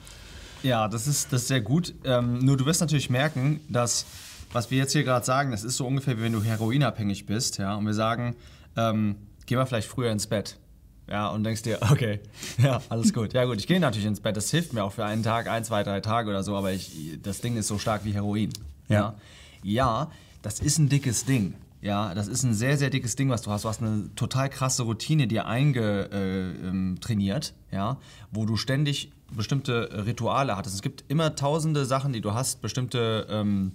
Ja, 0.63 0.89
das 0.89 1.07
ist, 1.07 1.33
das 1.33 1.43
ist 1.43 1.49
sehr 1.49 1.63
gut. 1.63 1.95
Ähm, 2.05 2.39
nur 2.41 2.57
du 2.57 2.67
wirst 2.67 2.81
natürlich 2.83 3.09
merken, 3.09 3.61
dass, 3.69 4.05
was 4.53 4.71
wir 4.71 4.79
jetzt 4.79 4.93
hier 4.93 5.05
gerade 5.05 5.25
sagen, 5.25 5.51
das 5.51 5.65
ist 5.65 5.77
so 5.77 5.87
ungefähr 5.87 6.19
wie 6.19 6.23
wenn 6.23 6.33
du 6.33 6.43
heroinabhängig 6.43 7.25
bist, 7.25 7.59
ja, 7.59 7.75
und 7.75 7.87
wir 7.87 7.95
sagen, 7.95 8.37
ähm, 8.77 9.17
geh 9.47 9.57
mal 9.57 9.65
vielleicht 9.65 9.89
früher 9.89 10.13
ins 10.13 10.27
Bett. 10.27 10.60
Ja, 11.11 11.29
und 11.29 11.45
denkst 11.45 11.63
dir, 11.63 11.79
okay, 11.91 12.21
ja, 12.59 12.81
alles 12.89 13.13
gut. 13.13 13.33
Ja, 13.33 13.45
gut, 13.45 13.59
ich 13.59 13.67
gehe 13.67 13.81
natürlich 13.81 14.07
ins 14.07 14.21
Bett. 14.21 14.37
Das 14.37 14.51
hilft 14.51 14.73
mir 14.73 14.85
auch 14.85 14.93
für 14.93 15.05
einen 15.05 15.23
Tag, 15.23 15.49
ein, 15.49 15.65
zwei, 15.65 15.83
drei 15.83 16.01
Tage 16.01 16.31
oder 16.31 16.43
so, 16.43 16.57
aber 16.57 16.73
ich, 16.73 17.19
das 17.23 17.41
Ding 17.41 17.57
ist 17.57 17.69
so 17.69 17.79
stark 17.79 18.05
wie 18.05 18.13
Heroin. 18.13 18.51
Ja. 18.89 19.15
ja, 19.63 20.11
das 20.43 20.61
ist 20.61 20.79
ein 20.79 20.89
dickes 20.89 21.25
Ding. 21.25 21.55
Ja, 21.83 22.15
das 22.15 22.29
ist 22.29 22.43
ein 22.43 22.55
sehr, 22.55 22.77
sehr 22.77 22.91
dickes 22.91 23.17
Ding, 23.17 23.31
was 23.31 23.43
du 23.43 23.51
hast. 23.51 23.65
Du 23.65 23.69
hast 23.69 23.83
eine 23.83 24.11
total 24.15 24.51
krasse 24.51 24.83
Routine 24.83 25.27
dir 25.27 25.47
eingetrainiert, 25.47 27.55
äh, 27.71 27.77
ja, 27.77 27.97
wo 28.31 28.45
du 28.45 28.57
ständig 28.57 29.11
bestimmte 29.35 30.05
Rituale 30.05 30.57
hattest. 30.57 30.75
Es 30.75 30.83
gibt 30.83 31.05
immer 31.09 31.37
tausende 31.37 31.87
Sachen, 31.87 32.13
die 32.13 32.21
du 32.21 32.35
hast, 32.35 32.61
bestimmte 32.61 33.27
ähm, 33.31 33.73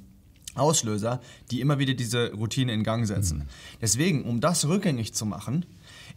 Auslöser, 0.53 1.21
die 1.51 1.61
immer 1.61 1.79
wieder 1.79 1.93
diese 1.93 2.31
Routine 2.33 2.73
in 2.73 2.83
Gang 2.83 3.07
setzen. 3.07 3.39
Mhm. 3.39 3.43
Deswegen, 3.81 4.23
um 4.23 4.39
das 4.39 4.67
rückgängig 4.67 5.13
zu 5.13 5.25
machen, 5.25 5.65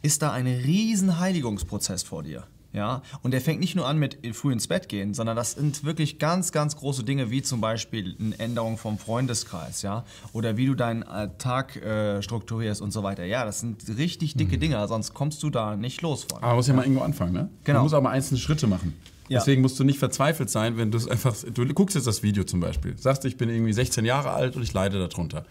ist 0.03 0.23
da 0.23 0.33
ein 0.33 0.47
riesen 0.47 1.19
Heiligungsprozess 1.19 2.03
vor 2.03 2.23
dir. 2.23 2.45
Ja, 2.73 3.03
und 3.23 3.31
der 3.31 3.41
fängt 3.41 3.61
nicht 3.61 3.77
nur 3.77 3.87
an 3.87 3.99
mit 3.99 4.19
früh 4.37 4.53
ins 4.53 4.69
Bett 4.69 4.91
gehen, 4.91 5.15
sondern 5.15 5.37
das 5.37 5.53
sind 5.53 5.85
wirklich 5.85 6.19
ganz, 6.19 6.53
ganz 6.53 6.77
große 6.77 7.03
Dinge, 7.03 7.31
wie 7.31 7.41
zum 7.41 7.63
Beispiel 7.63 8.15
eine 8.21 8.39
Änderung 8.39 8.77
vom 8.77 8.99
Freundeskreis, 8.99 9.81
ja, 9.81 10.05
oder 10.35 10.59
wie 10.59 10.67
du 10.67 10.75
deinen 10.75 11.03
äh, 11.03 11.31
Tag 11.39 11.77
äh, 11.77 12.21
strukturierst 12.21 12.83
und 12.83 12.93
so 12.93 13.03
weiter. 13.03 13.25
Ja, 13.25 13.47
das 13.47 13.61
sind 13.61 13.85
richtig 13.97 14.35
dicke 14.35 14.57
mhm. 14.57 14.61
Dinge, 14.61 14.87
sonst 14.87 15.15
kommst 15.15 15.43
du 15.43 15.49
da 15.49 15.77
nicht 15.77 16.03
los 16.03 16.27
von. 16.29 16.39
Aber 16.39 16.49
man 16.49 16.57
muss 16.57 16.67
ja, 16.67 16.75
ja 16.75 16.77
mal 16.77 16.83
irgendwo 16.83 17.03
anfangen, 17.03 17.33
ne? 17.33 17.49
Genau. 17.65 17.79
Man 17.79 17.85
muss 17.85 17.95
auch 17.95 18.03
mal 18.03 18.11
einzelne 18.11 18.39
Schritte 18.39 18.67
machen. 18.67 18.95
Ja. 19.29 19.41
Deswegen 19.41 19.63
musst 19.63 19.79
du 19.81 19.85
nicht 19.85 19.99
verzweifelt 19.99 20.51
sein, 20.51 20.77
wenn 20.77 20.91
du 20.91 20.99
es 20.99 21.09
einfach, 21.09 21.35
du 21.53 21.67
guckst 21.75 21.97
jetzt 21.97 22.07
das 22.07 22.23
Video 22.23 22.45
zum 22.45 22.61
Beispiel, 22.61 22.99
sagst, 22.99 23.25
ich 23.25 23.37
bin 23.37 23.49
irgendwie 23.49 23.73
16 23.73 24.05
Jahre 24.05 24.31
alt 24.31 24.57
und 24.57 24.63
ich 24.63 24.73
leide 24.73 24.99
darunter. 24.99 25.45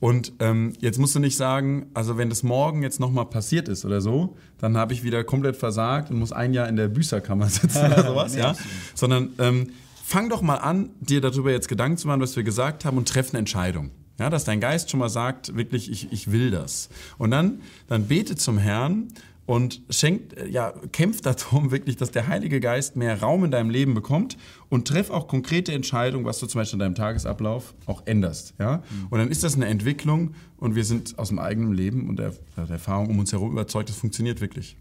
Und 0.00 0.32
ähm, 0.38 0.74
jetzt 0.78 0.98
musst 0.98 1.14
du 1.14 1.18
nicht 1.18 1.36
sagen, 1.36 1.86
also 1.92 2.16
wenn 2.16 2.28
das 2.28 2.42
morgen 2.42 2.82
jetzt 2.82 3.00
nochmal 3.00 3.26
passiert 3.26 3.68
ist 3.68 3.84
oder 3.84 4.00
so, 4.00 4.36
dann 4.58 4.76
habe 4.76 4.92
ich 4.92 5.02
wieder 5.02 5.24
komplett 5.24 5.56
versagt 5.56 6.10
und 6.10 6.18
muss 6.18 6.30
ein 6.32 6.54
Jahr 6.54 6.68
in 6.68 6.76
der 6.76 6.88
Büßerkammer 6.88 7.46
sitzen 7.48 7.86
oder 7.86 8.06
sowas, 8.06 8.36
ja. 8.36 8.54
Sondern 8.94 9.30
ähm, 9.38 9.70
fang 10.04 10.28
doch 10.28 10.40
mal 10.40 10.56
an, 10.56 10.90
dir 11.00 11.20
darüber 11.20 11.50
jetzt 11.50 11.68
Gedanken 11.68 11.98
zu 11.98 12.06
machen, 12.06 12.20
was 12.20 12.36
wir 12.36 12.44
gesagt 12.44 12.84
haben 12.84 12.96
und 12.96 13.08
treff 13.08 13.30
eine 13.30 13.40
Entscheidung. 13.40 13.90
Ja, 14.18 14.30
dass 14.30 14.44
dein 14.44 14.60
Geist 14.60 14.90
schon 14.90 14.98
mal 14.98 15.08
sagt, 15.08 15.56
wirklich, 15.56 15.90
ich, 15.90 16.12
ich 16.12 16.32
will 16.32 16.50
das. 16.50 16.88
Und 17.18 17.30
dann, 17.30 17.60
dann 17.86 18.06
bete 18.06 18.34
zum 18.34 18.58
Herrn 18.58 19.08
und 19.48 19.80
schenkt, 19.88 20.36
äh, 20.36 20.46
ja, 20.46 20.74
kämpft 20.92 21.24
darum 21.24 21.70
wirklich, 21.70 21.96
dass 21.96 22.10
der 22.10 22.28
Heilige 22.28 22.60
Geist 22.60 22.96
mehr 22.96 23.18
Raum 23.18 23.44
in 23.44 23.50
deinem 23.50 23.70
Leben 23.70 23.94
bekommt 23.94 24.36
und 24.68 24.86
treff 24.86 25.08
auch 25.08 25.26
konkrete 25.26 25.72
Entscheidungen, 25.72 26.26
was 26.26 26.38
du 26.38 26.46
zum 26.46 26.60
Beispiel 26.60 26.74
in 26.74 26.80
deinem 26.80 26.94
Tagesablauf 26.94 27.72
auch 27.86 28.02
änderst. 28.04 28.52
Ja? 28.58 28.76
Mhm. 28.76 29.06
Und 29.08 29.18
dann 29.20 29.30
ist 29.30 29.42
das 29.44 29.56
eine 29.56 29.64
Entwicklung 29.64 30.34
und 30.58 30.74
wir 30.74 30.84
sind 30.84 31.18
aus 31.18 31.28
dem 31.28 31.38
eigenen 31.38 31.72
Leben 31.72 32.10
und 32.10 32.18
der, 32.18 32.34
der 32.58 32.68
Erfahrung 32.68 33.08
um 33.08 33.18
uns 33.18 33.32
herum 33.32 33.50
überzeugt, 33.52 33.88
es 33.88 33.96
funktioniert 33.96 34.42
wirklich. 34.42 34.76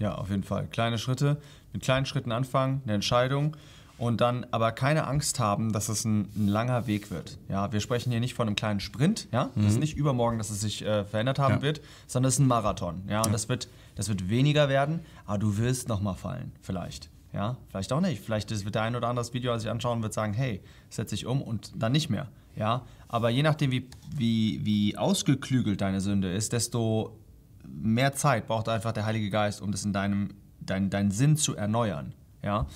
Ja, 0.00 0.14
auf 0.14 0.30
jeden 0.30 0.42
Fall. 0.42 0.68
Kleine 0.68 0.96
Schritte, 0.96 1.36
mit 1.74 1.82
kleinen 1.82 2.06
Schritten 2.06 2.32
anfangen, 2.32 2.80
eine 2.84 2.94
Entscheidung 2.94 3.58
und 3.98 4.20
dann 4.20 4.46
aber 4.50 4.72
keine 4.72 5.06
Angst 5.06 5.40
haben, 5.40 5.72
dass 5.72 5.88
es 5.88 6.04
ein, 6.04 6.28
ein, 6.36 6.48
langer 6.48 6.86
Weg 6.86 7.10
wird. 7.10 7.38
Ja, 7.48 7.72
wir 7.72 7.80
sprechen 7.80 8.10
hier 8.10 8.20
nicht 8.20 8.34
von 8.34 8.46
einem 8.46 8.56
kleinen 8.56 8.80
Sprint, 8.80 9.28
ja, 9.32 9.50
mhm. 9.54 9.62
das 9.62 9.72
ist 9.72 9.78
nicht 9.78 9.96
übermorgen, 9.96 10.38
dass 10.38 10.50
es 10.50 10.60
sich 10.60 10.84
äh, 10.84 11.04
verändert 11.04 11.38
haben 11.38 11.56
ja. 11.56 11.62
wird, 11.62 11.80
sondern 12.06 12.28
es 12.28 12.34
ist 12.34 12.40
ein 12.40 12.46
Marathon, 12.46 13.02
ja, 13.08 13.20
und 13.20 13.26
ja. 13.26 13.32
das 13.32 13.48
wird 13.48 13.68
das 13.96 14.08
wird 14.08 14.28
weniger 14.28 14.68
werden, 14.68 15.00
aber 15.24 15.38
du 15.38 15.56
wirst 15.56 15.88
noch 15.88 16.00
mal 16.00 16.14
fallen, 16.14 16.52
vielleicht. 16.60 17.10
Ja, 17.32 17.56
vielleicht 17.68 17.92
auch 17.92 18.00
nicht. 18.00 18.22
Vielleicht 18.22 18.50
wird 18.50 18.74
der 18.74 18.82
ein 18.82 18.94
oder 18.94 19.08
andere 19.08 19.24
das 19.24 19.34
Video, 19.34 19.52
als 19.52 19.64
ich 19.64 19.70
anschauen 19.70 20.02
wird, 20.02 20.12
sagen, 20.14 20.32
hey, 20.32 20.62
setz 20.88 21.10
dich 21.10 21.26
um 21.26 21.42
und 21.42 21.72
dann 21.74 21.92
nicht 21.92 22.08
mehr. 22.08 22.28
Ja, 22.54 22.82
aber 23.08 23.30
je 23.30 23.42
nachdem, 23.42 23.70
wie, 23.70 23.88
wie, 24.14 24.64
wie 24.64 24.96
ausgeklügelt 24.96 25.80
deine 25.80 26.00
Sünde 26.00 26.32
ist, 26.32 26.52
desto 26.52 27.18
mehr 27.66 28.12
Zeit 28.12 28.46
braucht 28.46 28.68
einfach 28.68 28.92
der 28.92 29.04
Heilige 29.04 29.28
Geist, 29.28 29.60
um 29.60 29.72
das 29.72 29.84
in 29.84 29.92
deinem 29.92 30.34
dein, 30.60 30.90
deinen 30.90 31.10
Sinn 31.10 31.36
zu 31.36 31.56
erneuern. 31.56 32.14
Ja, 32.42 32.66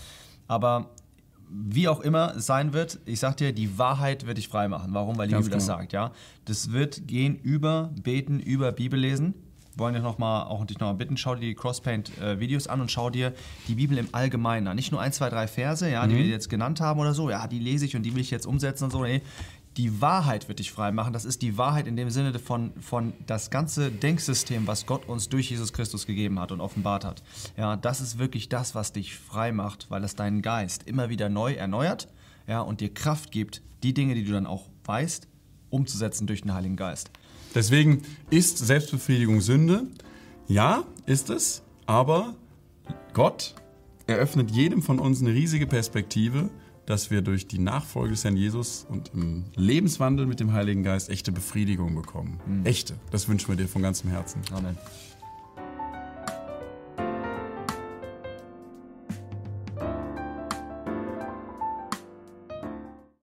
aber 0.47 0.91
wie 1.53 1.89
auch 1.89 2.01
immer 2.01 2.39
sein 2.39 2.73
wird, 2.73 3.01
ich 3.07 3.19
sag 3.21 3.37
dir, 3.37 3.53
die 3.53 3.77
Wahrheit 3.79 4.27
wird 4.27 4.39
dich 4.39 4.49
frei 4.49 4.69
machen. 4.69 4.95
Warum? 4.95 5.19
Weil 5.19 5.27
die 5.27 5.33
Ganz 5.33 5.47
Bibel 5.47 5.59
genau. 5.59 5.67
das 5.73 5.79
sagt, 5.79 5.93
ja. 5.93 6.13
Das 6.45 6.73
wird 6.73 7.09
gehen 7.09 7.37
über 7.37 7.91
Beten, 8.03 8.41
über 8.41 8.73
Bibellesen. 8.73 9.35
Wollen 9.77 9.95
wir 9.95 10.01
noch 10.01 10.19
mal, 10.19 10.45
auch 10.45 10.65
dich 10.65 10.79
noch 10.79 10.89
mal 10.89 10.95
bitten, 10.95 11.17
schau 11.17 11.35
dir 11.35 11.41
die 11.41 11.55
Crosspaint-Videos 11.55 12.67
an 12.67 12.81
und 12.81 12.91
schau 12.91 13.09
dir 13.09 13.33
die 13.69 13.77
Bibel 13.77 13.99
im 13.99 14.09
Allgemeinen 14.13 14.67
an. 14.67 14.77
Nicht 14.77 14.93
nur 14.93 15.01
ein, 15.01 15.13
zwei, 15.13 15.29
drei 15.29 15.47
Verse, 15.47 15.89
ja, 15.89 16.07
die 16.07 16.15
mhm. 16.15 16.19
wir 16.19 16.27
jetzt 16.27 16.51
genannt 16.51 16.81
haben 16.81 17.01
oder 17.01 17.15
so, 17.15 17.31
ja, 17.31 17.47
die 17.47 17.61
lese 17.61 17.87
ich 17.87 17.97
und 17.97 18.03
die 18.03 18.15
will 18.15 18.21
ich 18.21 18.31
jetzt 18.31 18.47
umsetzen 18.47 18.85
und 18.85 18.91
so. 18.91 19.03
Nee, 19.03 19.23
die 19.77 20.01
Wahrheit 20.01 20.49
wird 20.49 20.59
dich 20.59 20.73
frei 20.73 20.91
machen. 20.93 21.13
Das 21.13 21.25
ist 21.25 21.43
die 21.43 21.57
Wahrheit 21.57 21.87
in 21.87 21.97
dem 21.97 22.11
Sinne 22.11 22.39
von, 22.39 22.73
von 22.81 23.13
das 23.27 23.51
ganze 23.51 23.91
Denksystem, 23.91 24.67
was 24.67 24.87
Gott 24.87 25.09
uns 25.09 25.29
durch 25.29 25.51
Jesus 25.51 25.73
Christus 25.73 26.07
gegeben 26.07 26.41
hat 26.41 26.53
und 26.53 26.61
offenbart 26.61 27.05
hat. 27.05 27.23
Ja, 27.57 27.77
das 27.77 28.01
ist 28.01 28.19
wirklich 28.19 28.49
das, 28.49 28.75
was 28.75 28.93
dich 28.93 29.17
frei 29.17 29.53
macht, 29.53 29.91
weil 29.91 30.03
es 30.05 30.17
deinen 30.17 30.43
Geist 30.43 30.83
immer 30.87 31.09
wieder 31.09 31.29
neu 31.29 31.55
erneuert 31.55 32.09
ja, 32.47 32.61
und 32.61 32.81
dir 32.81 32.93
Kraft 32.93 33.31
gibt, 33.31 33.63
die 33.83 33.95
Dinge, 33.95 34.15
die 34.15 34.25
du 34.25 34.33
dann 34.33 34.47
auch 34.47 34.69
weißt, 34.85 35.29
umzusetzen 35.71 36.27
durch 36.27 36.43
den 36.43 36.53
Heiligen 36.53 36.77
Geist. 36.77 37.11
Deswegen 37.55 38.03
ist 38.29 38.59
Selbstbefriedigung 38.59 39.41
Sünde. 39.41 39.87
Ja, 40.49 40.85
ist 41.07 41.31
es, 41.31 41.63
aber 41.87 42.35
Gott 43.13 43.55
eröffnet 44.07 44.51
jedem 44.51 44.83
von 44.83 44.99
uns 44.99 45.21
eine 45.21 45.31
riesige 45.31 45.67
Perspektive 45.67 46.51
dass 46.91 47.11
wir 47.11 47.23
durch 47.23 47.47
die 47.47 47.61
Nachfolge 47.61 48.11
des 48.11 48.25
Herrn 48.25 48.37
Jesus 48.37 48.85
und 48.89 49.13
im 49.15 49.45
Lebenswandel 49.55 50.27
mit 50.27 50.41
dem 50.41 50.53
Heiligen 50.53 50.83
Geist 50.83 51.09
echte 51.09 51.31
Befriedigung 51.31 51.95
bekommen. 51.95 52.41
Mhm. 52.47 52.67
Echte. 52.67 52.95
Das 53.13 53.29
wünschen 53.29 53.49
wir 53.49 53.57
dir 53.57 53.69
von 53.69 53.81
ganzem 53.81 54.11
Herzen. 54.11 54.43
Amen. 54.53 54.77